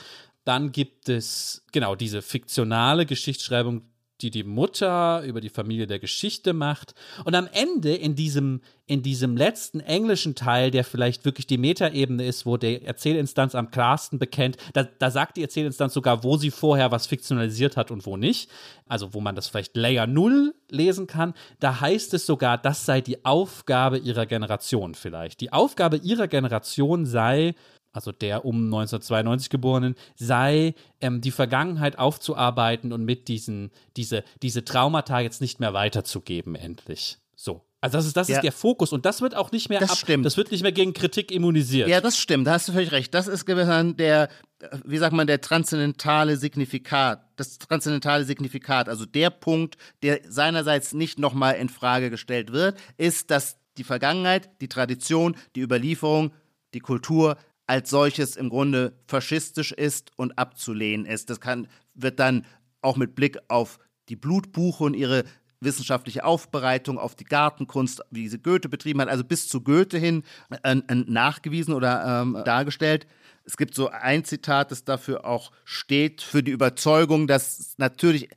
[0.46, 3.82] Dann gibt es genau diese fiktionale Geschichtsschreibung,
[4.22, 6.96] die die Mutter über die Familie der Geschichte macht.
[7.26, 12.26] Und am Ende in diesem, in diesem letzten englischen Teil, der vielleicht wirklich die Metaebene
[12.26, 16.52] ist, wo die Erzählinstanz am klarsten bekennt, da, da sagt die Erzählinstanz sogar, wo sie
[16.52, 18.50] vorher was fiktionalisiert hat und wo nicht.
[18.88, 21.34] Also wo man das vielleicht Layer 0 lesen kann.
[21.60, 25.41] Da heißt es sogar, das sei die Aufgabe ihrer Generation vielleicht.
[25.41, 27.54] Die Aufgabe ihrer Generation sei,
[27.96, 34.66] also der um 1992 geborenen, sei ähm, die Vergangenheit aufzuarbeiten und mit diesen, diese, diese
[34.66, 37.18] Traumata jetzt nicht mehr weiterzugeben, endlich.
[37.36, 37.62] So.
[37.82, 38.38] Also das ist, das Ja.
[38.38, 40.26] ist der Fokus und das wird auch nicht mehr Das ab, stimmt.
[40.26, 41.88] das wird nicht mehr gegen Kritik immunisiert.
[41.88, 43.14] Ja, das stimmt, da hast du völlig recht.
[43.14, 44.30] Das ist gewissermaßen der,
[44.60, 50.93] äh, wie sagt man, der transzendentale Signifikat, das transzendentale Signifikat, also der Punkt, der seinerseits
[50.93, 56.32] nicht nochmal in Frage gestellt wird, ist, dass die Vergangenheit, die Tradition, die Überlieferung,
[56.74, 57.38] die Kultur
[57.68, 61.30] als solches im Grunde faschistisch ist und abzulehnen ist.
[61.30, 62.45] Das kann, wird dann
[62.82, 65.24] auch mit Blick auf die Blutbuche und ihre
[65.61, 70.24] wissenschaftliche Aufbereitung, auf die Gartenkunst, wie sie Goethe betrieben hat, also bis zu Goethe hin
[70.63, 73.07] äh, nachgewiesen oder ähm, dargestellt.
[73.45, 78.30] Es gibt so ein Zitat, das dafür auch steht, für die Überzeugung, dass natürlich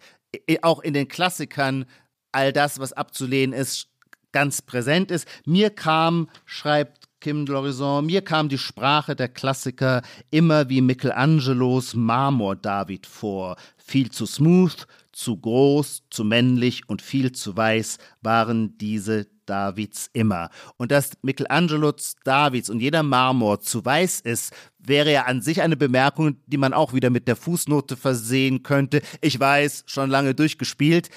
[0.46, 1.86] äh, auch in den Klassikern
[2.32, 3.88] all das, was abzulehnen ist,
[4.32, 5.26] ganz präsent ist.
[5.46, 13.06] Mir kam, schreibt Kim de mir kam die Sprache der Klassiker immer wie Michelangelos Marmor-David
[13.06, 13.56] vor.
[13.76, 20.50] Viel zu smooth, zu groß, zu männlich und viel zu weiß waren diese Davids immer.
[20.76, 25.76] Und dass Michelangelos Davids und jeder Marmor zu weiß ist, wäre ja an sich eine
[25.76, 29.02] Bemerkung, die man auch wieder mit der Fußnote versehen könnte.
[29.20, 31.10] Ich weiß, schon lange durchgespielt.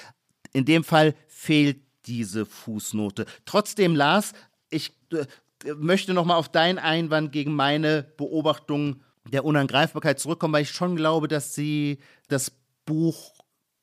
[0.52, 3.26] In dem Fall fehlt diese Fußnote.
[3.44, 4.32] Trotzdem, Lars,
[4.68, 5.26] ich äh,
[5.76, 11.28] möchte nochmal auf deinen Einwand gegen meine Beobachtung der Unangreifbarkeit zurückkommen, weil ich schon glaube,
[11.28, 11.98] dass sie
[12.28, 12.52] das
[12.84, 13.32] Buch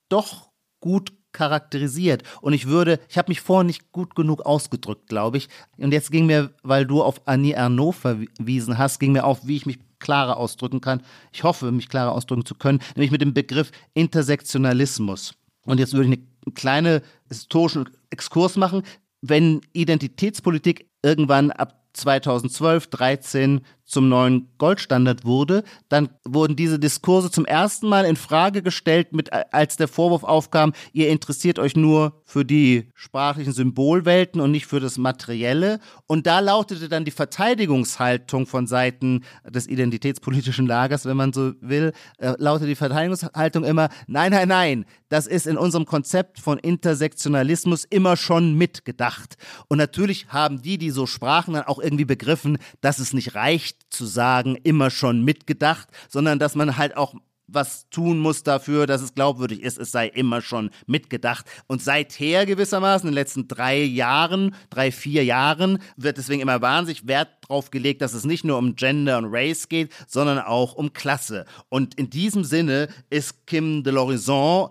[0.09, 0.49] doch
[0.79, 2.23] gut charakterisiert.
[2.41, 5.47] Und ich würde, ich habe mich vorher nicht gut genug ausgedrückt, glaube ich.
[5.77, 9.57] Und jetzt ging mir, weil du auf Annie Ernaux verwiesen hast, ging mir auf, wie
[9.57, 11.03] ich mich klarer ausdrücken kann.
[11.31, 15.35] Ich hoffe, mich klarer ausdrücken zu können, nämlich mit dem Begriff Intersektionalismus.
[15.65, 18.83] Und jetzt würde ich einen kleinen historischen Exkurs machen.
[19.21, 27.45] Wenn Identitätspolitik irgendwann ab 2012, 13 zum neuen Goldstandard wurde, dann wurden diese Diskurse zum
[27.45, 32.45] ersten Mal in Frage gestellt, mit, als der Vorwurf aufkam, ihr interessiert euch nur für
[32.45, 35.79] die sprachlichen Symbolwelten und nicht für das Materielle.
[36.05, 41.91] Und da lautete dann die Verteidigungshaltung von Seiten des identitätspolitischen Lagers, wenn man so will,
[42.19, 47.85] äh, lautete die Verteidigungshaltung immer, nein, nein, nein, das ist in unserem Konzept von Intersektionalismus
[47.85, 49.37] immer schon mitgedacht.
[49.67, 53.78] Und natürlich haben die, die so sprachen, dann auch irgendwie begriffen, dass es nicht reicht,
[53.89, 57.15] zu sagen, immer schon mitgedacht, sondern dass man halt auch
[57.53, 61.45] was tun muss dafür, dass es glaubwürdig ist, es sei immer schon mitgedacht.
[61.67, 67.07] Und seither gewissermaßen, in den letzten drei Jahren, drei, vier Jahren, wird deswegen immer wahnsinnig
[67.07, 70.93] Wert drauf gelegt, dass es nicht nur um Gender und Race geht, sondern auch um
[70.93, 71.45] Klasse.
[71.69, 74.69] Und in diesem Sinne ist Kim de l'Horizon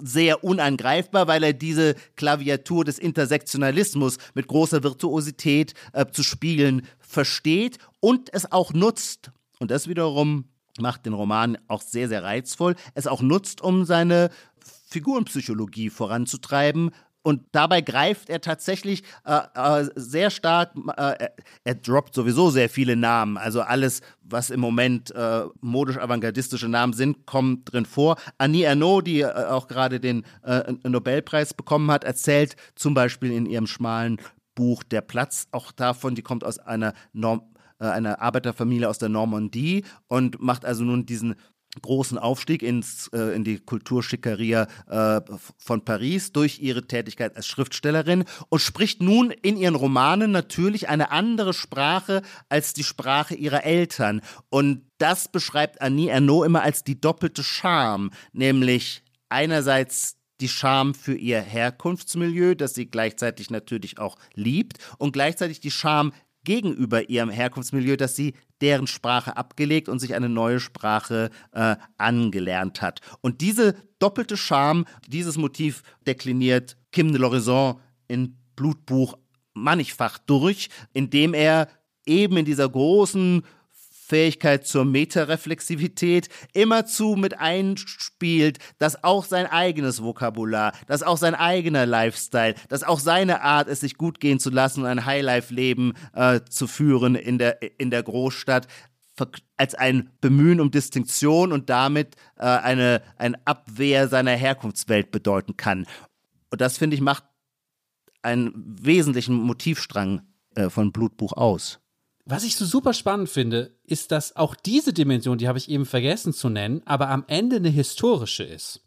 [0.00, 7.78] sehr unangreifbar, weil er diese Klaviatur des Intersektionalismus mit großer Virtuosität äh, zu spielen versteht
[8.00, 9.32] und es auch nutzt.
[9.58, 10.44] Und das wiederum
[10.78, 12.76] macht den Roman auch sehr, sehr reizvoll.
[12.94, 14.30] Es auch nutzt, um seine
[14.88, 16.92] Figurenpsychologie voranzutreiben,
[17.22, 21.28] und dabei greift er tatsächlich äh, äh, sehr stark, äh,
[21.64, 23.36] er droppt sowieso sehr viele Namen.
[23.36, 28.16] Also alles, was im Moment äh, modisch-avantgardistische Namen sind, kommt drin vor.
[28.38, 33.44] Annie Ernaux, die äh, auch gerade den äh, Nobelpreis bekommen hat, erzählt zum Beispiel in
[33.44, 34.18] ihrem schmalen
[34.60, 37.40] Buch Der Platz auch davon, die kommt aus einer Norm
[37.78, 41.34] einer Arbeiterfamilie aus der Normandie und macht also nun diesen
[41.80, 45.22] großen Aufstieg ins, äh, in die Kulturschickeria äh,
[45.56, 51.10] von Paris durch ihre Tätigkeit als Schriftstellerin und spricht nun in ihren Romanen natürlich eine
[51.10, 54.20] andere Sprache als die Sprache ihrer Eltern.
[54.50, 61.14] Und das beschreibt Annie Ernaux immer als die doppelte Charme, nämlich einerseits die Scham für
[61.14, 66.12] ihr Herkunftsmilieu, das sie gleichzeitig natürlich auch liebt, und gleichzeitig die Scham
[66.44, 72.82] gegenüber ihrem Herkunftsmilieu, dass sie deren Sprache abgelegt und sich eine neue Sprache äh, angelernt
[72.82, 73.00] hat.
[73.20, 77.76] Und diese doppelte Scham, dieses Motiv dekliniert Kim de l'Horizon
[78.08, 79.16] in Blutbuch
[79.54, 81.68] mannigfach durch, indem er
[82.06, 83.42] eben in dieser großen
[84.10, 91.86] Fähigkeit zur Metareflexivität immerzu mit einspielt, dass auch sein eigenes Vokabular, dass auch sein eigener
[91.86, 96.40] Lifestyle, dass auch seine Art, es sich gut gehen zu lassen und ein Highlife-Leben äh,
[96.48, 98.66] zu führen in der, in der Großstadt,
[99.56, 105.86] als ein Bemühen um Distinktion und damit äh, eine, ein Abwehr seiner Herkunftswelt bedeuten kann.
[106.50, 107.24] Und das, finde ich, macht
[108.22, 110.22] einen wesentlichen Motivstrang
[110.56, 111.80] äh, von Blutbuch aus.
[112.30, 115.84] Was ich so super spannend finde, ist, dass auch diese Dimension, die habe ich eben
[115.84, 118.82] vergessen zu nennen, aber am Ende eine historische ist.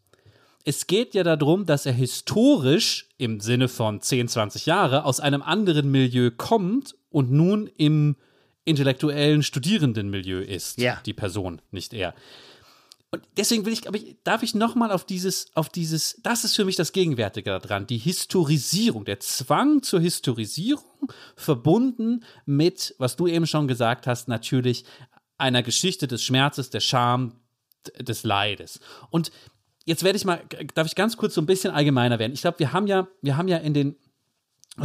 [0.64, 5.42] Es geht ja darum, dass er historisch im Sinne von 10, 20 Jahre aus einem
[5.42, 8.16] anderen Milieu kommt und nun im
[8.64, 10.80] intellektuellen Studierendenmilieu ist.
[10.80, 11.02] Ja.
[11.06, 12.16] Die Person, nicht er.
[13.14, 16.56] Und deswegen will ich, glaube ich, darf ich nochmal auf dieses, auf dieses, das ist
[16.56, 23.28] für mich das Gegenwärtige daran, die Historisierung, der Zwang zur Historisierung, verbunden mit, was du
[23.28, 24.86] eben schon gesagt hast, natürlich
[25.38, 27.36] einer Geschichte des Schmerzes, der Scham,
[28.00, 28.80] des Leides.
[29.12, 29.32] Und
[29.86, 30.42] jetzt werde ich mal,
[30.74, 32.34] darf ich ganz kurz so ein bisschen allgemeiner werden.
[32.34, 33.96] Ich glaube, wir haben ja, wir haben ja in den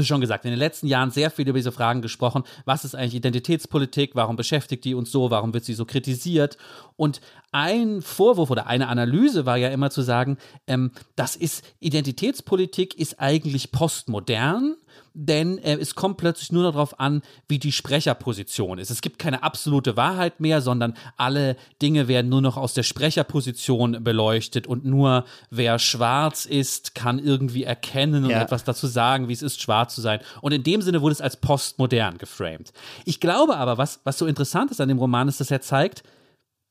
[0.01, 2.43] schon gesagt, in den letzten Jahren sehr viel über diese Fragen gesprochen.
[2.67, 4.15] Was ist eigentlich Identitätspolitik?
[4.15, 5.31] Warum beschäftigt die uns so?
[5.31, 6.59] Warum wird sie so kritisiert?
[6.97, 7.21] Und
[7.53, 10.37] ein Vorwurf oder eine Analyse war ja immer zu sagen,
[10.67, 14.77] ähm, das ist Identitätspolitik ist eigentlich postmodern
[15.15, 18.91] denn äh, es kommt plötzlich nur darauf an, wie die Sprecherposition ist.
[18.91, 24.03] Es gibt keine absolute Wahrheit mehr, sondern alle Dinge werden nur noch aus der Sprecherposition
[24.05, 28.43] beleuchtet und nur wer schwarz ist, kann irgendwie erkennen und ja.
[28.43, 30.21] etwas dazu sagen, wie es ist, schwarz zu sein.
[30.41, 32.73] Und in dem Sinne wurde es als postmodern geframed.
[33.05, 36.03] Ich glaube aber, was, was so interessant ist an dem Roman, ist, dass er zeigt,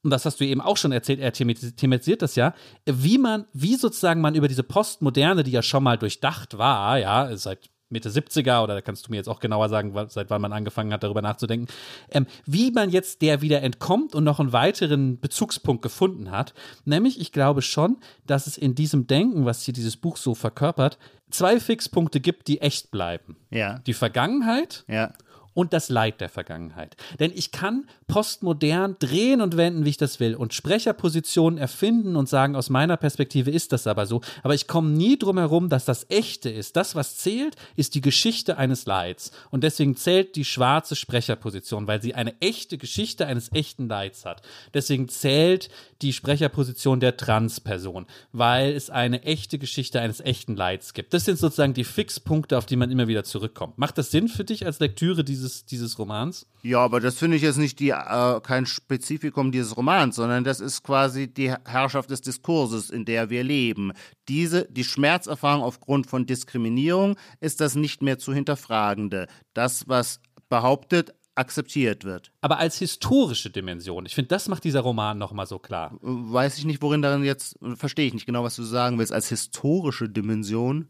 [0.04, 2.54] und das hast du eben auch schon erzählt, er thematisiert das ja,
[2.86, 7.36] wie man, wie sozusagen man über diese Postmoderne, die ja schon mal durchdacht war, ja,
[7.36, 10.54] seit Mitte 70er oder da kannst du mir jetzt auch genauer sagen, seit wann man
[10.54, 11.68] angefangen hat, darüber nachzudenken,
[12.12, 16.54] ähm, wie man jetzt der wieder entkommt und noch einen weiteren Bezugspunkt gefunden hat.
[16.86, 20.98] Nämlich, ich glaube schon, dass es in diesem Denken, was hier dieses Buch so verkörpert,
[21.30, 23.38] zwei Fixpunkte gibt, die echt bleiben.
[23.50, 23.80] Ja.
[23.80, 25.14] Die Vergangenheit ja
[25.58, 26.96] und das Leid der Vergangenheit.
[27.20, 32.30] Denn ich kann postmodern drehen und wenden, wie ich das will und Sprecherpositionen erfinden und
[32.30, 34.22] sagen, aus meiner Perspektive ist das aber so.
[34.44, 36.76] Aber ich komme nie drum herum, dass das Echte ist.
[36.76, 39.32] Das, was zählt, ist die Geschichte eines Leids.
[39.50, 44.44] Und deswegen zählt die schwarze Sprecherposition, weil sie eine echte Geschichte eines echten Leids hat.
[44.76, 45.70] Deswegen zählt
[46.04, 51.16] die Sprecherposition der Transperson, weil es eine echte Geschichte eines echten Leids gibt.
[51.16, 53.80] Das sind sozusagen die Fixpunkte, auf die man immer wieder zurückkommt.
[53.80, 56.46] Macht das Sinn für dich als Lektüre dieses dieses, dieses Romans?
[56.62, 60.60] Ja, aber das finde ich jetzt nicht die, äh, kein Spezifikum dieses Romans, sondern das
[60.60, 63.94] ist quasi die Herrschaft des Diskurses, in der wir leben.
[64.28, 69.28] Diese, die Schmerzerfahrung aufgrund von Diskriminierung ist das nicht mehr zu hinterfragende.
[69.54, 70.20] Das, was
[70.50, 72.32] behauptet, akzeptiert wird.
[72.42, 74.08] Aber als historische Dimension.
[74.08, 75.96] Ich finde, das macht dieser Roman nochmal so klar.
[76.02, 79.14] Weiß ich nicht, worin darin jetzt, verstehe ich nicht genau, was du sagen willst.
[79.14, 80.88] Als historische Dimension?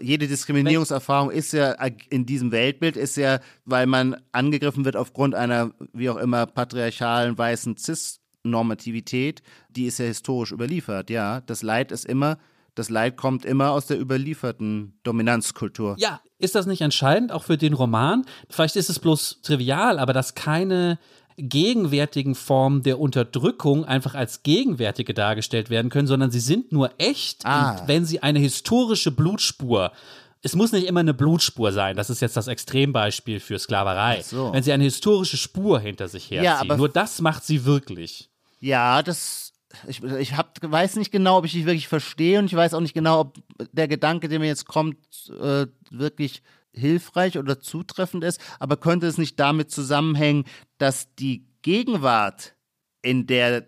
[0.00, 1.72] Jede Diskriminierungserfahrung ist ja
[2.10, 7.38] in diesem Weltbild, ist ja, weil man angegriffen wird aufgrund einer, wie auch immer, patriarchalen,
[7.38, 11.40] weißen Cis-Normativität, die ist ja historisch überliefert, ja.
[11.40, 12.38] Das Leid ist immer
[12.78, 15.96] das Leid kommt immer aus der überlieferten Dominanzkultur.
[15.98, 18.24] Ja, ist das nicht entscheidend auch für den Roman?
[18.48, 21.00] Vielleicht ist es bloß trivial, aber dass keine
[21.38, 27.46] gegenwärtigen Formen der Unterdrückung einfach als gegenwärtige dargestellt werden können, sondern sie sind nur echt,
[27.46, 27.82] ah.
[27.86, 29.92] wenn sie eine historische Blutspur
[30.40, 31.96] es muss nicht immer eine Blutspur sein.
[31.96, 34.22] Das ist jetzt das Extrembeispiel für Sklaverei.
[34.22, 34.52] So.
[34.52, 36.44] Wenn sie eine historische Spur hinter sich herziehen.
[36.44, 38.30] Ja, aber nur das macht sie wirklich.
[38.60, 39.52] Ja, das
[39.86, 42.80] ich, ich hab, weiß nicht genau, ob ich dich wirklich verstehe und ich weiß auch
[42.80, 43.36] nicht genau, ob
[43.72, 44.96] der Gedanke, der mir jetzt kommt,
[45.40, 46.42] äh, wirklich
[46.78, 50.44] hilfreich oder zutreffend ist, aber könnte es nicht damit zusammenhängen,
[50.78, 52.54] dass die Gegenwart,
[53.02, 53.66] in der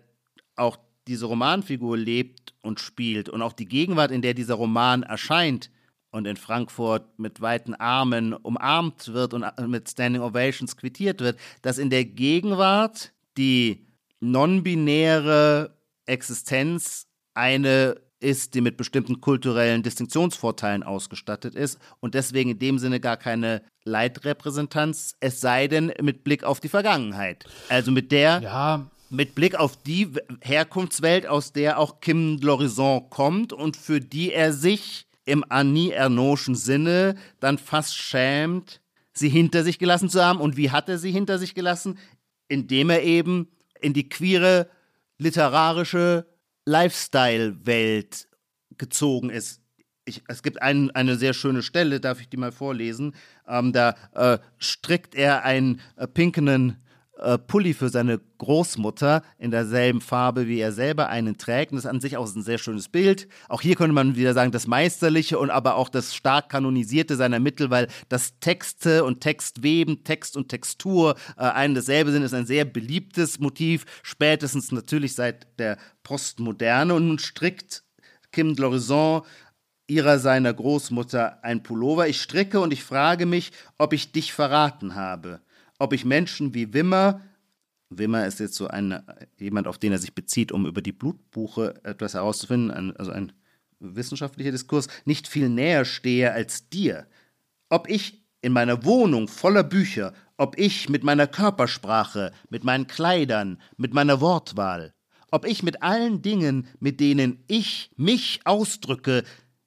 [0.55, 5.69] auch diese Romanfigur lebt und spielt und auch die Gegenwart, in der dieser Roman erscheint
[6.11, 11.77] und in Frankfurt mit weiten Armen umarmt wird und mit Standing Ovations quittiert wird, dass
[11.77, 13.87] in der Gegenwart die
[14.19, 22.79] non-binäre Existenz eine ist, die mit bestimmten kulturellen Distinktionsvorteilen ausgestattet ist und deswegen in dem
[22.79, 27.45] Sinne gar keine Leitrepräsentanz, es sei denn mit Blick auf die Vergangenheit.
[27.69, 28.85] Also mit der, ja.
[29.09, 30.09] mit Blick auf die
[30.41, 36.55] Herkunftswelt, aus der auch Kim Lorison kommt und für die er sich im Annie Ernauschen
[36.55, 38.81] Sinne dann fast schämt,
[39.13, 40.39] sie hinter sich gelassen zu haben.
[40.39, 41.97] Und wie hat er sie hinter sich gelassen?
[42.47, 43.47] Indem er eben
[43.79, 44.67] in die queere
[45.17, 46.25] literarische
[46.71, 48.27] Lifestyle-Welt
[48.77, 49.61] gezogen ist.
[50.05, 53.13] Ich, es gibt ein, eine sehr schöne Stelle, darf ich die mal vorlesen?
[53.47, 56.77] Ähm, da äh, strickt er einen äh, pinkenen
[57.17, 61.71] äh, Pulli für seine Großmutter in derselben Farbe, wie er selber einen trägt.
[61.71, 63.27] Und das ist an sich auch ein sehr schönes Bild.
[63.49, 67.39] Auch hier könnte man wieder sagen, das Meisterliche und aber auch das stark kanonisierte seiner
[67.39, 72.45] Mittel, weil das Texte und Textweben, Text und Textur äh, ein dasselbe sind, ist ein
[72.45, 76.93] sehr beliebtes Motiv, spätestens natürlich seit der Postmoderne.
[76.93, 77.83] Und nun strickt
[78.31, 79.23] Kim Lorison
[79.87, 82.07] ihrer seiner Großmutter ein Pullover.
[82.07, 85.41] Ich stricke und ich frage mich, ob ich dich verraten habe
[85.81, 87.21] ob ich Menschen wie Wimmer,
[87.89, 89.03] Wimmer ist jetzt so ein,
[89.37, 93.33] jemand, auf den er sich bezieht, um über die Blutbuche etwas herauszufinden, ein, also ein
[93.79, 97.07] wissenschaftlicher Diskurs, nicht viel näher stehe als dir.
[97.69, 103.59] Ob ich in meiner Wohnung voller Bücher, ob ich mit meiner Körpersprache, mit meinen Kleidern,
[103.75, 104.93] mit meiner Wortwahl,
[105.31, 109.23] ob ich mit allen Dingen, mit denen ich mich ausdrücke,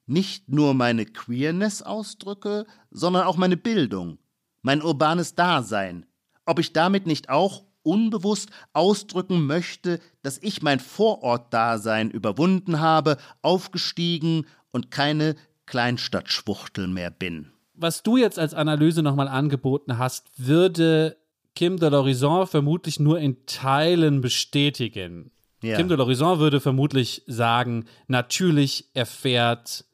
[0.07, 4.17] nicht nur meine Queerness ausdrücke, sondern auch meine Bildung,
[4.65, 6.07] mein urbanes Dasein,
[6.47, 14.47] ob ich damit nicht auch unbewusst ausdrücken möchte, dass ich mein Vorortdasein überwunden habe, aufgestiegen
[14.71, 15.35] und keine
[15.67, 17.51] Kleinstadtschwuchtel mehr bin.
[17.75, 21.17] Was du jetzt als Analyse nochmal angeboten hast, würde
[21.53, 25.29] Kim de l'Horizon vermutlich nur in Teilen bestätigen.
[25.61, 25.77] Ja.
[25.77, 29.85] Kim de l'Horizon würde vermutlich sagen, natürlich erfährt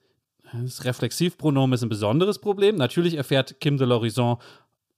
[0.53, 2.75] das Reflexivpronomen ist ein besonderes Problem.
[2.75, 4.39] Natürlich erfährt Kim de l'Horizon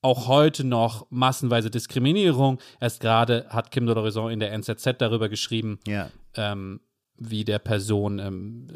[0.04, 2.60] auch heute noch massenweise Diskriminierung.
[2.80, 6.10] Erst gerade hat Kim de l'Horizon in der NZZ darüber geschrieben, ja.
[6.36, 6.82] ähm,
[7.18, 8.68] wie der Person ähm,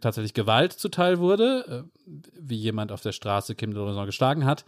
[0.00, 4.64] tatsächlich Gewalt zuteil wurde, äh, wie jemand auf der Straße Kim de l'Horizon geschlagen hat.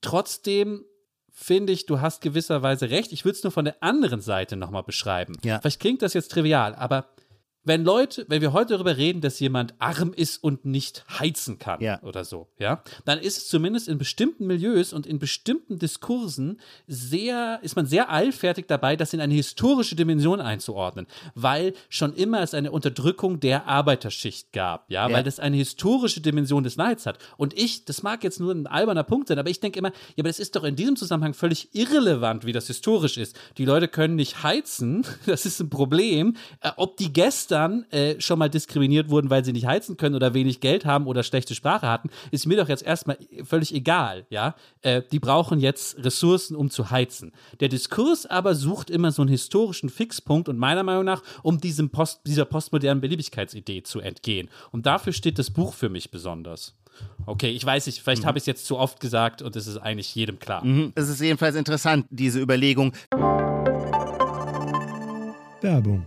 [0.00, 0.84] Trotzdem
[1.30, 3.12] finde ich, du hast gewisserweise recht.
[3.12, 5.36] Ich würde es nur von der anderen Seite nochmal beschreiben.
[5.42, 5.60] Ja.
[5.60, 7.06] Vielleicht klingt das jetzt trivial, aber
[7.68, 11.80] wenn Leute, wenn wir heute darüber reden, dass jemand arm ist und nicht heizen kann
[11.80, 12.02] ja.
[12.02, 17.60] oder so, ja, dann ist es zumindest in bestimmten Milieus und in bestimmten Diskursen sehr,
[17.62, 22.54] ist man sehr eilfertig dabei, das in eine historische Dimension einzuordnen, weil schon immer es
[22.54, 25.14] eine Unterdrückung der Arbeiterschicht gab, ja, ja.
[25.14, 27.18] weil das eine historische Dimension des Leids hat.
[27.36, 30.20] Und ich, das mag jetzt nur ein alberner Punkt sein, aber ich denke immer, ja,
[30.20, 33.38] aber das ist doch in diesem Zusammenhang völlig irrelevant, wie das historisch ist.
[33.58, 36.34] Die Leute können nicht heizen, das ist ein Problem.
[36.60, 40.14] Äh, ob die Gäste dann äh, schon mal diskriminiert wurden, weil sie nicht heizen können
[40.14, 44.26] oder wenig Geld haben oder schlechte Sprache hatten, ist mir doch jetzt erstmal völlig egal,
[44.30, 44.54] ja.
[44.82, 47.32] Äh, die brauchen jetzt Ressourcen, um zu heizen.
[47.58, 51.90] Der Diskurs aber sucht immer so einen historischen Fixpunkt und meiner Meinung nach, um diesem
[51.90, 54.48] Post, dieser postmodernen Beliebigkeitsidee zu entgehen.
[54.70, 56.76] Und dafür steht das Buch für mich besonders.
[57.26, 58.26] Okay, ich weiß nicht, vielleicht mhm.
[58.26, 60.64] habe ich es jetzt zu oft gesagt und es ist eigentlich jedem klar.
[60.64, 60.92] Mhm.
[60.94, 62.92] Es ist jedenfalls interessant, diese Überlegung.
[65.60, 66.06] Werbung.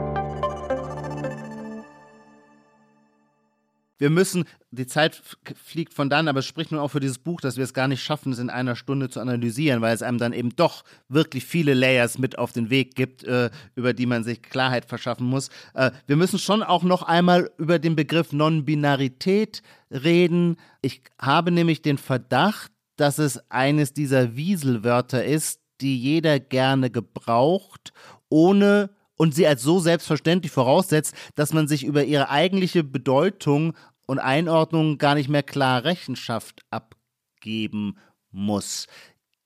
[4.01, 5.21] wir müssen, die Zeit
[5.63, 7.87] fliegt von dann, aber es spricht nun auch für dieses Buch, dass wir es gar
[7.87, 11.45] nicht schaffen, es in einer Stunde zu analysieren, weil es einem dann eben doch wirklich
[11.45, 15.49] viele Layers mit auf den Weg gibt, äh, über die man sich Klarheit verschaffen muss.
[15.75, 20.57] Äh, wir müssen schon auch noch einmal über den Begriff Non-Binarität reden.
[20.81, 27.93] Ich habe nämlich den Verdacht, dass es eines dieser Wieselwörter ist, die jeder gerne gebraucht,
[28.29, 28.89] ohne
[29.21, 33.73] und sie als so selbstverständlich voraussetzt, dass man sich über ihre eigentliche Bedeutung
[34.11, 37.95] und Einordnung gar nicht mehr klar Rechenschaft abgeben
[38.29, 38.87] muss.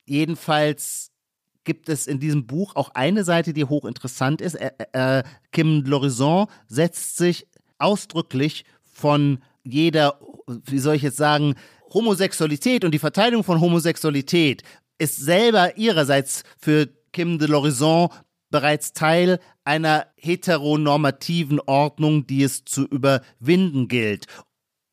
[0.06, 1.12] Jedenfalls
[1.62, 4.56] gibt es in diesem Buch auch eine Seite, die hochinteressant ist.
[4.56, 7.46] Äh, äh, Kim Lorison setzt sich
[7.78, 11.54] ausdrücklich von jeder, wie soll ich jetzt sagen,
[11.94, 14.64] Homosexualität und die Verteidigung von Homosexualität
[14.98, 18.08] ist selber ihrerseits für Kim de Lorison
[18.50, 24.26] bereits Teil einer heteronormativen Ordnung, die es zu überwinden gilt.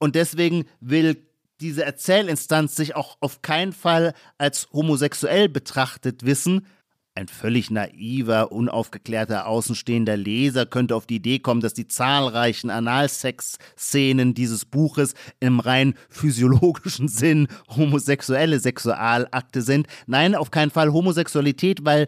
[0.04, 1.16] Und deswegen will
[1.62, 6.68] diese Erzählinstanz sich auch auf keinen Fall als homosexuell betrachtet wissen.
[7.16, 14.34] Ein völlig naiver, unaufgeklärter, außenstehender Leser könnte auf die Idee kommen, dass die zahlreichen Analsex-Szenen
[14.34, 19.88] dieses Buches im rein physiologischen Sinn homosexuelle Sexualakte sind.
[20.06, 22.08] Nein, auf keinen Fall Homosexualität, weil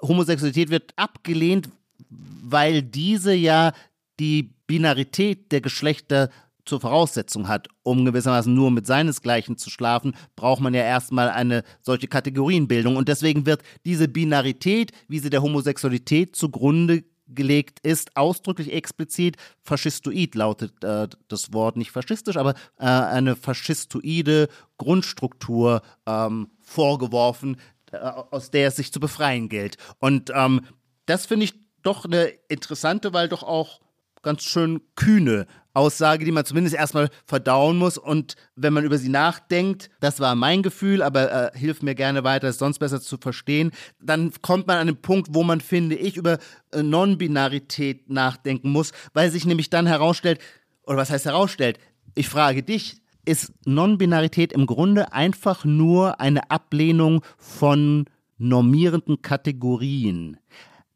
[0.00, 1.68] Homosexualität wird abgelehnt,
[2.08, 3.74] weil diese ja
[4.18, 6.30] die Binarität der Geschlechter
[6.64, 11.62] zur Voraussetzung hat, um gewissermaßen nur mit seinesgleichen zu schlafen, braucht man ja erstmal eine
[11.82, 12.96] solche Kategorienbildung.
[12.96, 20.34] Und deswegen wird diese Binarität, wie sie der Homosexualität zugrunde gelegt ist, ausdrücklich explizit faschistoid
[20.34, 27.56] lautet äh, das Wort, nicht faschistisch, aber äh, eine faschistoide Grundstruktur ähm, vorgeworfen,
[27.92, 29.78] äh, aus der es sich zu befreien gilt.
[30.00, 30.62] Und ähm,
[31.06, 33.80] das finde ich doch eine interessante, weil doch auch
[34.22, 37.98] ganz schön kühne Aussage, die man zumindest erstmal verdauen muss.
[37.98, 42.24] Und wenn man über sie nachdenkt, das war mein Gefühl, aber äh, hilft mir gerne
[42.24, 45.96] weiter, es sonst besser zu verstehen, dann kommt man an den Punkt, wo man, finde
[45.96, 46.38] ich, über
[46.72, 50.40] äh, Non-Binarität nachdenken muss, weil sich nämlich dann herausstellt,
[50.84, 51.78] oder was heißt herausstellt?
[52.14, 58.04] Ich frage dich, ist Non-Binarität im Grunde einfach nur eine Ablehnung von
[58.38, 60.36] normierenden Kategorien.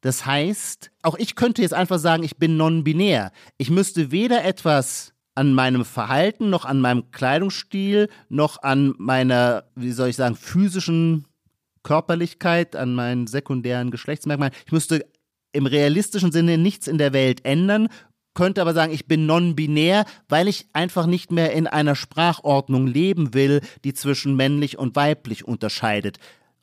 [0.00, 3.32] Das heißt, auch ich könnte jetzt einfach sagen, ich bin non-binär.
[3.56, 9.92] Ich müsste weder etwas an meinem Verhalten, noch an meinem Kleidungsstil, noch an meiner, wie
[9.92, 11.26] soll ich sagen, physischen
[11.82, 14.54] Körperlichkeit, an meinen sekundären Geschlechtsmerkmalen.
[14.66, 15.06] Ich müsste
[15.52, 17.88] im realistischen Sinne nichts in der Welt ändern,
[18.34, 23.34] könnte aber sagen, ich bin non-binär, weil ich einfach nicht mehr in einer Sprachordnung leben
[23.34, 26.18] will, die zwischen männlich und weiblich unterscheidet.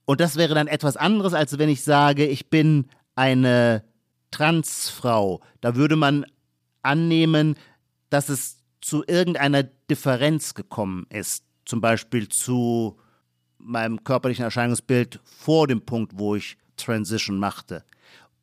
[0.05, 3.83] Und das wäre dann etwas anderes, als wenn ich sage, ich bin eine
[4.31, 6.25] Transfrau, da würde man
[6.81, 7.55] annehmen,
[8.09, 11.43] dass es zu irgendeiner Differenz gekommen ist.
[11.65, 12.99] Zum Beispiel zu
[13.57, 17.83] meinem körperlichen Erscheinungsbild vor dem Punkt, wo ich Transition machte.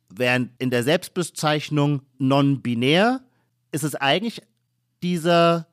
[0.09, 3.21] Während in der Selbstbezeichnung non-binär
[3.71, 4.41] ist es eigentlich
[5.01, 5.67] dieser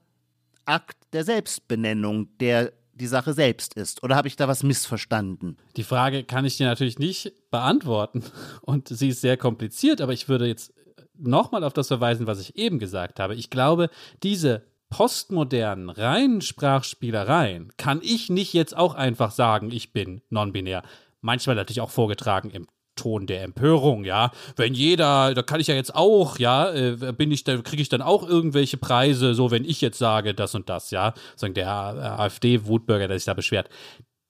[0.64, 4.02] Akt der Selbstbenennung, der die Sache selbst ist.
[4.02, 5.56] Oder habe ich da was missverstanden?
[5.76, 8.22] Die Frage kann ich dir natürlich nicht beantworten.
[8.62, 10.72] Und sie ist sehr kompliziert, aber ich würde jetzt
[11.18, 13.34] nochmal auf das verweisen, was ich eben gesagt habe.
[13.34, 13.90] Ich glaube,
[14.22, 20.82] diese postmodernen, reinen Sprachspielereien kann ich nicht jetzt auch einfach sagen, ich bin non-binär.
[21.20, 22.66] Manchmal natürlich auch vorgetragen im
[23.00, 24.30] Ton der Empörung, ja.
[24.56, 27.88] Wenn jeder, da kann ich ja jetzt auch, ja, äh, bin ich, da kriege ich
[27.88, 31.14] dann auch irgendwelche Preise, so wenn ich jetzt sage das und das, ja.
[31.34, 33.70] Sagen der AfD-Wutbürger, der sich da beschwert.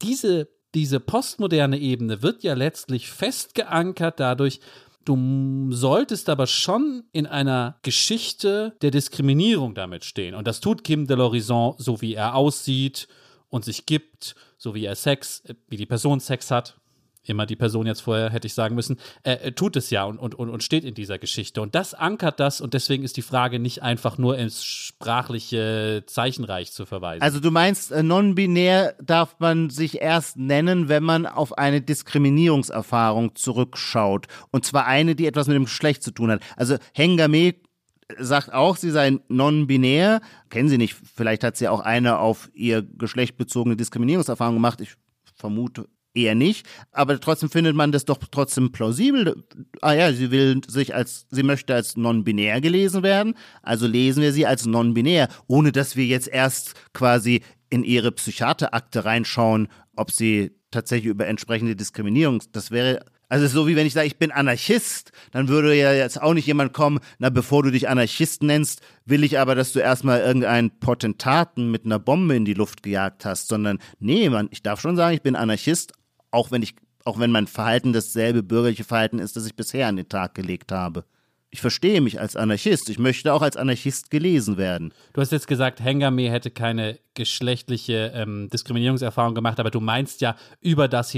[0.03, 4.61] Diese, diese postmoderne Ebene wird ja letztlich festgeankert dadurch,
[5.07, 10.35] Du solltest aber schon in einer Geschichte der Diskriminierung damit stehen.
[10.35, 13.09] Und das tut Kim de l'Horizon, so wie er aussieht
[13.49, 16.80] und sich gibt, so wie er Sex, wie die Person Sex hat,
[17.25, 20.35] immer die Person jetzt vorher hätte ich sagen müssen, äh, tut es ja und, und,
[20.35, 21.61] und steht in dieser Geschichte.
[21.61, 26.73] Und das ankert das und deswegen ist die Frage nicht einfach nur ins sprachliche Zeichenreich
[26.73, 27.23] zu verweisen.
[27.23, 33.35] Also du meinst, äh, non-binär darf man sich erst nennen, wenn man auf eine Diskriminierungserfahrung
[33.35, 34.27] zurückschaut.
[34.51, 36.43] Und zwar eine, die etwas mit dem Geschlecht zu tun hat.
[36.57, 37.55] Also Hengame
[38.19, 40.21] sagt auch, sie sei non-binär.
[40.49, 44.81] Kennen Sie nicht, vielleicht hat sie auch eine auf ihr Geschlecht bezogene Diskriminierungserfahrung gemacht.
[44.81, 44.95] Ich
[45.35, 49.45] vermute eher nicht, aber trotzdem findet man das doch trotzdem plausibel.
[49.81, 54.33] Ah ja, sie will sich als, sie möchte als non-binär gelesen werden, also lesen wir
[54.33, 60.53] sie als non-binär, ohne dass wir jetzt erst quasi in ihre Psychiaterakte reinschauen, ob sie
[60.71, 65.13] tatsächlich über entsprechende Diskriminierung, das wäre also so wie wenn ich sage, ich bin Anarchist,
[65.31, 69.23] dann würde ja jetzt auch nicht jemand kommen, na bevor du dich Anarchist nennst, will
[69.23, 73.47] ich aber, dass du erstmal irgendeinen Potentaten mit einer Bombe in die Luft gejagt hast,
[73.47, 75.93] sondern nee, man, ich darf schon sagen, ich bin Anarchist,
[76.31, 76.75] auch wenn ich,
[77.05, 80.73] auch wenn mein Verhalten dasselbe bürgerliche Verhalten ist, das ich bisher an den Tag gelegt
[80.73, 81.05] habe.
[81.53, 82.89] Ich verstehe mich als Anarchist.
[82.91, 84.95] Ich möchte auch als Anarchist gelesen werden.
[85.13, 90.37] Du hast jetzt gesagt, Hengame hätte keine geschlechtliche ähm, Diskriminierungserfahrung gemacht, aber du meinst ja
[90.61, 91.11] über das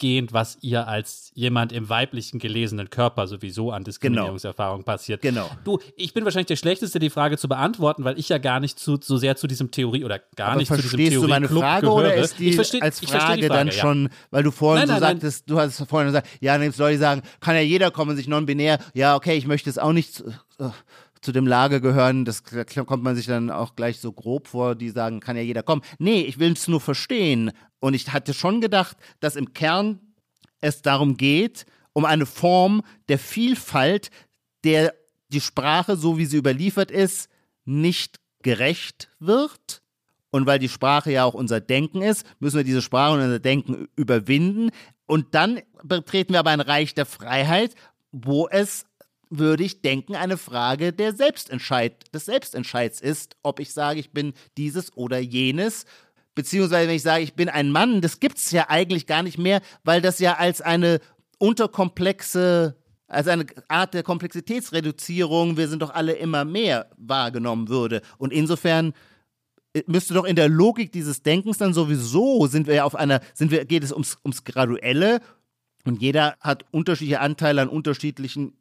[0.00, 4.86] hinausgehend, was ihr als jemand im weiblichen gelesenen Körper sowieso an Diskriminierungserfahrung genau.
[4.86, 5.22] passiert.
[5.22, 5.50] Genau.
[5.64, 8.78] Du, ich bin wahrscheinlich der Schlechteste, die Frage zu beantworten, weil ich ja gar nicht
[8.78, 11.48] zu, so sehr zu diesem Theorie oder gar aber nicht zu diesem Theorie du meine
[11.48, 11.98] Frage gehöre.
[11.98, 13.72] oder ist die ich versteh, als Frage, die Frage dann ja.
[13.72, 16.92] schon, weil du vorhin nein, so nein, sagtest, du hast vorhin gesagt, ja, dann soll
[16.92, 20.22] ich sagen, kann ja jeder kommen, sich non-binär, ja, okay, ich möchte es auch nicht
[20.58, 20.68] äh,
[21.20, 24.74] zu dem Lager gehören, das da kommt man sich dann auch gleich so grob vor,
[24.74, 25.82] die sagen, kann ja jeder kommen.
[25.98, 27.52] Nee, ich will es nur verstehen.
[27.78, 30.00] Und ich hatte schon gedacht, dass im Kern
[30.60, 34.10] es darum geht, um eine Form der Vielfalt,
[34.64, 34.94] der
[35.28, 37.28] die Sprache, so wie sie überliefert ist,
[37.64, 39.82] nicht gerecht wird.
[40.30, 43.40] Und weil die Sprache ja auch unser Denken ist, müssen wir diese Sprache und unser
[43.40, 44.70] Denken überwinden.
[45.06, 47.74] Und dann betreten wir aber ein Reich der Freiheit,
[48.12, 48.86] wo es
[49.30, 54.34] würde ich denken, eine Frage der Selbstentscheid, des Selbstentscheids ist, ob ich sage, ich bin
[54.56, 55.86] dieses oder jenes.
[56.34, 59.38] Beziehungsweise, wenn ich sage, ich bin ein Mann, das gibt es ja eigentlich gar nicht
[59.38, 61.00] mehr, weil das ja als eine
[61.38, 62.76] unterkomplexe,
[63.06, 68.02] als eine Art der Komplexitätsreduzierung, wir sind doch alle immer mehr, wahrgenommen würde.
[68.18, 68.94] Und insofern
[69.74, 73.20] äh, müsste doch in der Logik dieses Denkens dann sowieso sind wir ja auf einer,
[73.34, 75.20] sind wir, geht es ums, ums Graduelle
[75.84, 78.54] und jeder hat unterschiedliche Anteile an unterschiedlichen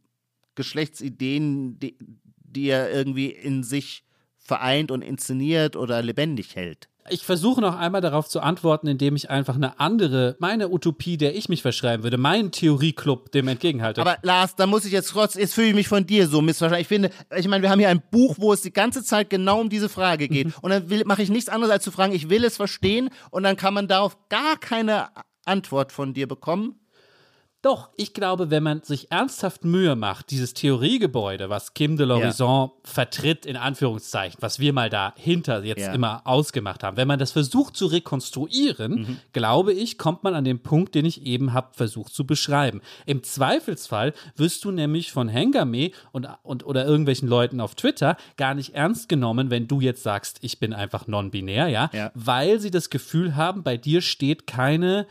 [0.60, 1.96] Geschlechtsideen, die,
[2.44, 4.04] die er irgendwie in sich
[4.38, 6.90] vereint und inszeniert oder lebendig hält.
[7.12, 11.34] Ich versuche noch einmal darauf zu antworten, indem ich einfach eine andere, meine Utopie, der
[11.34, 14.02] ich mich verschreiben würde, meinen Theorieclub dem entgegenhalte.
[14.02, 16.82] Aber Lars, da muss ich jetzt trotz, jetzt fühle ich mich von dir so missverstanden.
[16.82, 19.62] Ich finde, ich meine, wir haben hier ein Buch, wo es die ganze Zeit genau
[19.62, 20.48] um diese Frage geht.
[20.48, 20.54] Mhm.
[20.62, 23.56] Und dann mache ich nichts anderes als zu fragen, ich will es verstehen und dann
[23.56, 25.08] kann man darauf gar keine
[25.46, 26.76] Antwort von dir bekommen.
[27.62, 32.68] Doch, ich glaube, wenn man sich ernsthaft Mühe macht, dieses Theoriegebäude, was Kim de l'Horizon
[32.68, 32.72] ja.
[32.86, 35.94] vertritt, in Anführungszeichen, was wir mal dahinter jetzt ja.
[35.94, 39.18] immer ausgemacht haben, wenn man das versucht zu rekonstruieren, mhm.
[39.34, 42.80] glaube ich, kommt man an den Punkt, den ich eben habe versucht zu beschreiben.
[43.06, 48.54] Im Zweifelsfall wirst du nämlich von Hengame und, und oder irgendwelchen Leuten auf Twitter gar
[48.54, 51.90] nicht ernst genommen, wenn du jetzt sagst, ich bin einfach non-binär, ja?
[51.92, 55.08] ja, weil sie das Gefühl haben, bei dir steht keine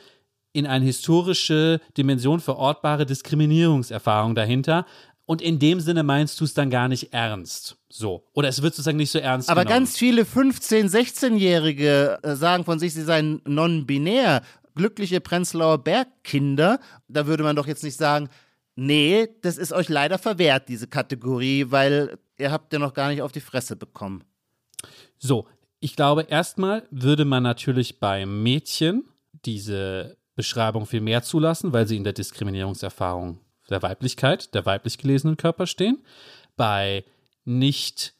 [0.59, 4.84] in eine historische Dimension verortbare Diskriminierungserfahrung dahinter.
[5.24, 7.76] Und in dem Sinne meinst du es dann gar nicht ernst.
[7.90, 8.24] So.
[8.32, 9.80] Oder es wird sozusagen nicht so ernst Aber genommen.
[9.80, 14.42] ganz viele 15-, 16-Jährige äh, sagen von sich, sie seien non-binär.
[14.74, 16.80] Glückliche Prenzlauer Bergkinder.
[17.09, 18.30] Da würde man doch jetzt nicht sagen,
[18.74, 23.22] nee, das ist euch leider verwehrt, diese Kategorie, weil ihr habt ja noch gar nicht
[23.22, 24.24] auf die Fresse bekommen.
[25.18, 25.46] So.
[25.80, 29.04] Ich glaube, erstmal würde man natürlich bei Mädchen
[29.44, 35.36] diese Beschreibung viel mehr zulassen, weil sie in der Diskriminierungserfahrung der Weiblichkeit, der weiblich gelesenen
[35.36, 36.05] Körper stehen.
[36.57, 37.05] Bei
[37.45, 38.14] nicht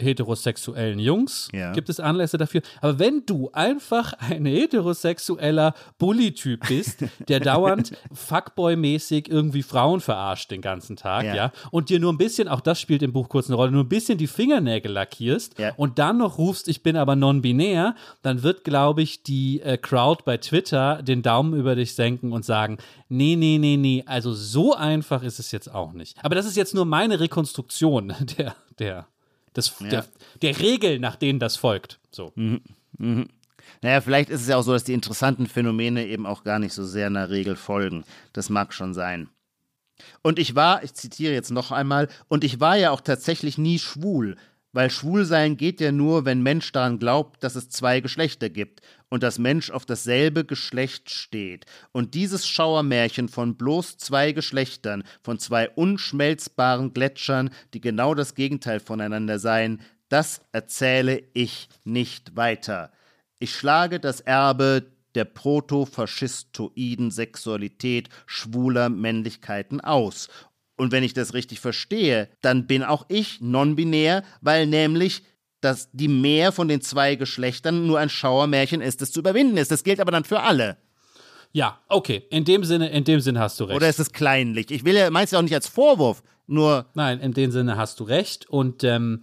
[0.00, 1.72] heterosexuellen Jungs ja.
[1.72, 2.62] gibt es Anlässe dafür.
[2.80, 10.60] Aber wenn du einfach ein heterosexueller Bully-Typ bist, der dauernd Fuckboy-mäßig irgendwie Frauen verarscht den
[10.60, 11.34] ganzen Tag, ja.
[11.34, 11.52] ja.
[11.70, 13.88] und dir nur ein bisschen, auch das spielt im Buch kurz eine Rolle, nur ein
[13.88, 15.72] bisschen die Fingernägel lackierst ja.
[15.76, 20.22] und dann noch rufst, ich bin aber non-binär, dann wird, glaube ich, die äh, Crowd
[20.24, 24.74] bei Twitter den Daumen über dich senken und sagen, nee, nee, nee, nee, also so
[24.74, 26.16] einfach ist es jetzt auch nicht.
[26.22, 29.06] Aber das ist jetzt nur meine Rekonstruktion der, der
[29.56, 29.88] des, ja.
[29.88, 30.06] der,
[30.42, 31.98] der Regel, nach denen das folgt.
[32.10, 32.32] So.
[32.34, 32.60] Mhm.
[32.98, 33.28] Mhm.
[33.82, 36.72] Naja, vielleicht ist es ja auch so, dass die interessanten Phänomene eben auch gar nicht
[36.72, 38.04] so sehr einer Regel folgen.
[38.32, 39.28] Das mag schon sein.
[40.22, 43.78] Und ich war, ich zitiere jetzt noch einmal, und ich war ja auch tatsächlich nie
[43.78, 44.36] schwul,
[44.76, 49.22] Weil Schwulsein geht ja nur, wenn Mensch daran glaubt, dass es zwei Geschlechter gibt und
[49.22, 51.64] das Mensch auf dasselbe Geschlecht steht.
[51.92, 58.78] Und dieses Schauermärchen von bloß zwei Geschlechtern, von zwei unschmelzbaren Gletschern, die genau das Gegenteil
[58.78, 59.80] voneinander seien,
[60.10, 62.92] das erzähle ich nicht weiter.
[63.38, 70.28] Ich schlage das Erbe der protofaschistoiden Sexualität schwuler Männlichkeiten aus.
[70.76, 75.22] Und wenn ich das richtig verstehe, dann bin auch ich non-binär, weil nämlich
[75.60, 79.70] dass die Mehr von den zwei Geschlechtern nur ein Schauermärchen ist, das zu überwinden ist.
[79.70, 80.76] Das gilt aber dann für alle.
[81.52, 82.24] Ja, okay.
[82.30, 83.76] In dem Sinne, in dem Sinne hast du recht.
[83.76, 84.70] Oder ist es kleinlich?
[84.70, 86.86] Ich will ja meist auch nicht als Vorwurf, nur.
[86.94, 88.48] Nein, in dem Sinne hast du recht.
[88.48, 89.20] Und ähm,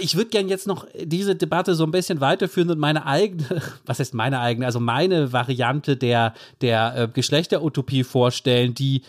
[0.00, 3.98] ich würde gerne jetzt noch diese Debatte so ein bisschen weiterführen und meine eigene, was
[3.98, 9.02] heißt meine eigene, also meine Variante der, der äh, Geschlechterutopie vorstellen, die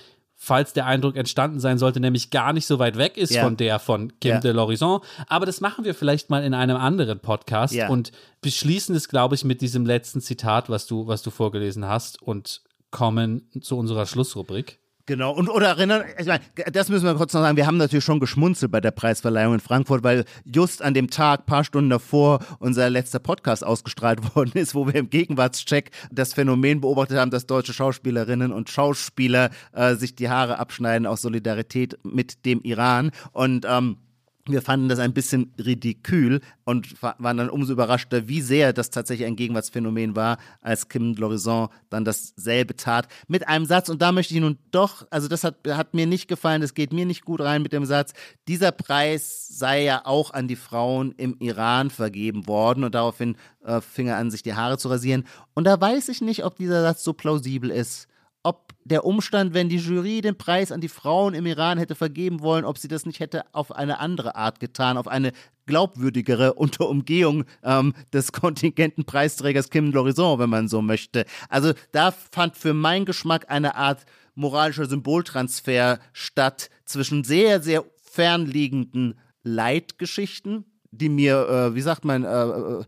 [0.43, 3.45] falls der Eindruck entstanden sein sollte, nämlich gar nicht so weit weg ist ja.
[3.45, 4.39] von der von Kim ja.
[4.41, 5.01] de l'Horizon.
[5.27, 7.87] Aber das machen wir vielleicht mal in einem anderen Podcast ja.
[7.87, 8.11] und
[8.41, 12.61] beschließen es, glaube ich, mit diesem letzten Zitat, was du, was du vorgelesen hast und
[12.91, 14.79] kommen zu unserer Schlussrubrik.
[15.05, 16.39] Genau, und oder erinnern, ich meine,
[16.71, 19.59] das müssen wir kurz noch sagen, wir haben natürlich schon geschmunzelt bei der Preisverleihung in
[19.59, 24.75] Frankfurt, weil just an dem Tag, paar Stunden davor, unser letzter Podcast ausgestrahlt worden ist,
[24.75, 30.15] wo wir im Gegenwartscheck das Phänomen beobachtet haben, dass deutsche Schauspielerinnen und Schauspieler äh, sich
[30.15, 33.11] die Haare abschneiden aus Solidarität mit dem Iran.
[33.33, 33.97] Und ähm,
[34.45, 39.25] wir fanden das ein bisschen ridikül und waren dann umso überraschter, wie sehr das tatsächlich
[39.25, 43.87] ein Gegenwartsphänomen war, als Kim Lorison dann dasselbe tat mit einem Satz.
[43.87, 46.91] Und da möchte ich nun doch, also das hat, hat mir nicht gefallen, das geht
[46.91, 48.13] mir nicht gut rein mit dem Satz,
[48.49, 53.79] dieser Preis sei ja auch an die Frauen im Iran vergeben worden und daraufhin äh,
[53.79, 55.25] fing er an, sich die Haare zu rasieren.
[55.53, 58.07] Und da weiß ich nicht, ob dieser Satz so plausibel ist
[58.43, 62.41] ob der Umstand, wenn die Jury den Preis an die Frauen im Iran hätte vergeben
[62.41, 65.31] wollen, ob sie das nicht hätte auf eine andere Art getan, auf eine
[65.65, 71.25] glaubwürdigere unter Umgehung ähm, des kontingenten Preisträgers Kim Lorison, wenn man so möchte.
[71.47, 74.05] Also da fand für meinen Geschmack eine Art
[74.35, 82.27] moralischer Symboltransfer statt zwischen sehr, sehr fernliegenden Leitgeschichten, die mir, äh, wie sagt man, äh,
[82.27, 82.83] äh,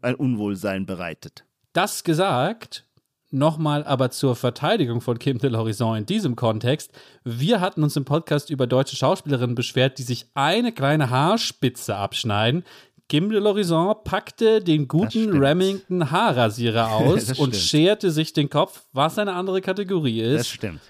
[0.00, 1.44] ein Unwohlsein bereitet.
[1.72, 2.87] Das gesagt,
[3.30, 6.92] Nochmal aber zur Verteidigung von Kim de l'Horizon in diesem Kontext.
[7.24, 12.64] Wir hatten uns im Podcast über deutsche Schauspielerinnen beschwert, die sich eine kleine Haarspitze abschneiden.
[13.10, 19.18] Kim de l'Horizon packte den guten Remington Haarrasierer aus und scherte sich den Kopf, was
[19.18, 20.40] eine andere Kategorie ist.
[20.40, 20.80] Das stimmt.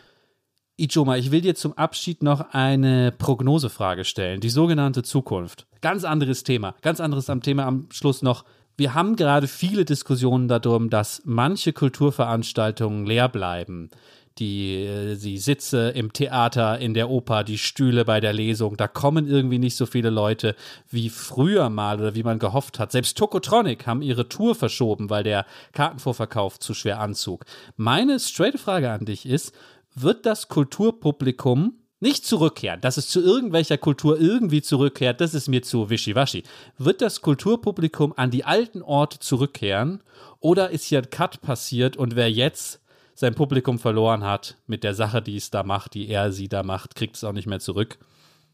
[0.76, 5.66] Ichoma, ich will dir zum Abschied noch eine Prognosefrage stellen, die sogenannte Zukunft.
[5.80, 8.44] Ganz anderes Thema, ganz anderes am Thema am Schluss noch
[8.78, 13.90] wir haben gerade viele Diskussionen darum, dass manche Kulturveranstaltungen leer bleiben.
[14.38, 18.86] Die, äh, die Sitze im Theater, in der Oper, die Stühle bei der Lesung, da
[18.86, 20.54] kommen irgendwie nicht so viele Leute
[20.88, 22.92] wie früher mal oder wie man gehofft hat.
[22.92, 27.46] Selbst Tokotronic haben ihre Tour verschoben, weil der Kartenvorverkauf zu schwer anzog.
[27.76, 29.52] Meine straight Frage an dich ist,
[29.96, 35.62] wird das Kulturpublikum nicht zurückkehren, dass es zu irgendwelcher Kultur irgendwie zurückkehrt, das ist mir
[35.62, 36.44] zu wischiwaschi.
[36.76, 40.02] Wird das Kulturpublikum an die alten Orte zurückkehren
[40.40, 42.80] oder ist hier ein Cut passiert und wer jetzt
[43.14, 46.62] sein Publikum verloren hat mit der Sache, die es da macht, die er sie da
[46.62, 47.98] macht, kriegt es auch nicht mehr zurück?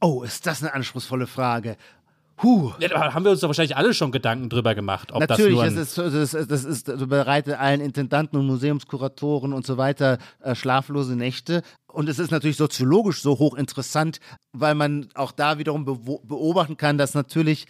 [0.00, 1.76] Oh, ist das eine anspruchsvolle Frage.
[2.42, 2.72] Huh.
[2.80, 5.12] Ja, da haben wir uns doch wahrscheinlich alle schon Gedanken drüber gemacht.
[5.12, 9.64] Ob Natürlich, das, das, ist, das, ist, das das bereitet allen Intendanten und Museumskuratoren und
[9.64, 11.62] so weiter äh, schlaflose Nächte.
[11.86, 14.18] Und es ist natürlich soziologisch so hochinteressant,
[14.52, 17.66] weil man auch da wiederum beobachten kann, dass natürlich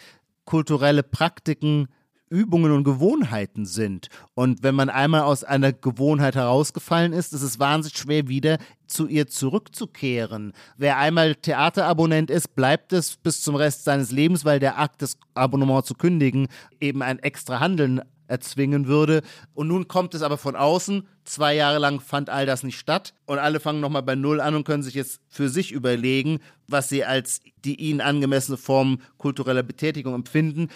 [0.46, 1.88] kulturelle Praktiken
[2.34, 4.08] Übungen und Gewohnheiten sind.
[4.34, 9.06] Und wenn man einmal aus einer Gewohnheit herausgefallen ist, ist es wahnsinnig schwer, wieder zu
[9.06, 10.52] ihr zurückzukehren.
[10.76, 15.16] Wer einmal Theaterabonnent ist, bleibt es bis zum Rest seines Lebens, weil der Akt, das
[15.34, 16.48] Abonnement zu kündigen,
[16.80, 19.22] eben ein extra Handeln erzwingen würde.
[19.54, 21.06] Und nun kommt es aber von außen.
[21.24, 23.14] Zwei Jahre lang fand all das nicht statt.
[23.26, 26.88] Und alle fangen nochmal bei Null an und können sich jetzt für sich überlegen, was
[26.88, 30.68] sie als die ihnen angemessene Form kultureller Betätigung empfinden.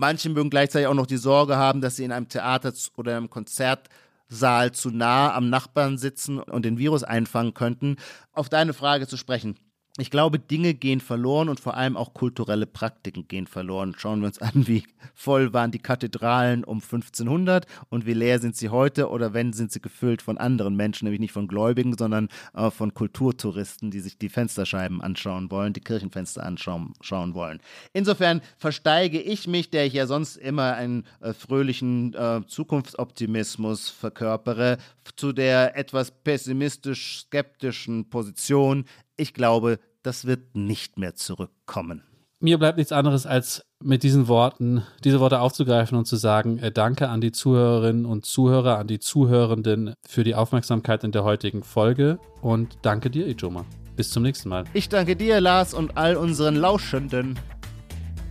[0.00, 3.28] Manche mögen gleichzeitig auch noch die Sorge haben, dass sie in einem Theater oder einem
[3.28, 7.96] Konzertsaal zu nah am Nachbarn sitzen und den Virus einfangen könnten.
[8.32, 9.58] Auf deine Frage zu sprechen.
[9.98, 13.94] Ich glaube, Dinge gehen verloren und vor allem auch kulturelle Praktiken gehen verloren.
[13.98, 14.84] Schauen wir uns an, wie
[15.14, 19.72] voll waren die Kathedralen um 1500 und wie leer sind sie heute oder wenn sind
[19.72, 24.16] sie gefüllt von anderen Menschen, nämlich nicht von Gläubigen, sondern äh, von Kulturtouristen, die sich
[24.16, 27.60] die Fensterscheiben anschauen wollen, die Kirchenfenster anschauen schauen wollen.
[27.92, 34.78] Insofern versteige ich mich, der ich ja sonst immer einen äh, fröhlichen äh, Zukunftsoptimismus verkörpere,
[35.16, 38.84] zu der etwas pessimistisch-skeptischen Position,
[39.20, 42.02] ich glaube, das wird nicht mehr zurückkommen.
[42.40, 46.72] mir bleibt nichts anderes, als mit diesen Worten, diese Worte aufzugreifen und zu sagen, äh,
[46.72, 51.62] danke an die Zuhörerinnen und Zuhörer, an die Zuhörenden für die Aufmerksamkeit in der heutigen
[51.62, 53.64] Folge und danke dir, Ijoma.
[53.96, 54.64] Bis zum nächsten Mal.
[54.72, 57.38] Ich danke dir, Lars, und all unseren Lauschenden.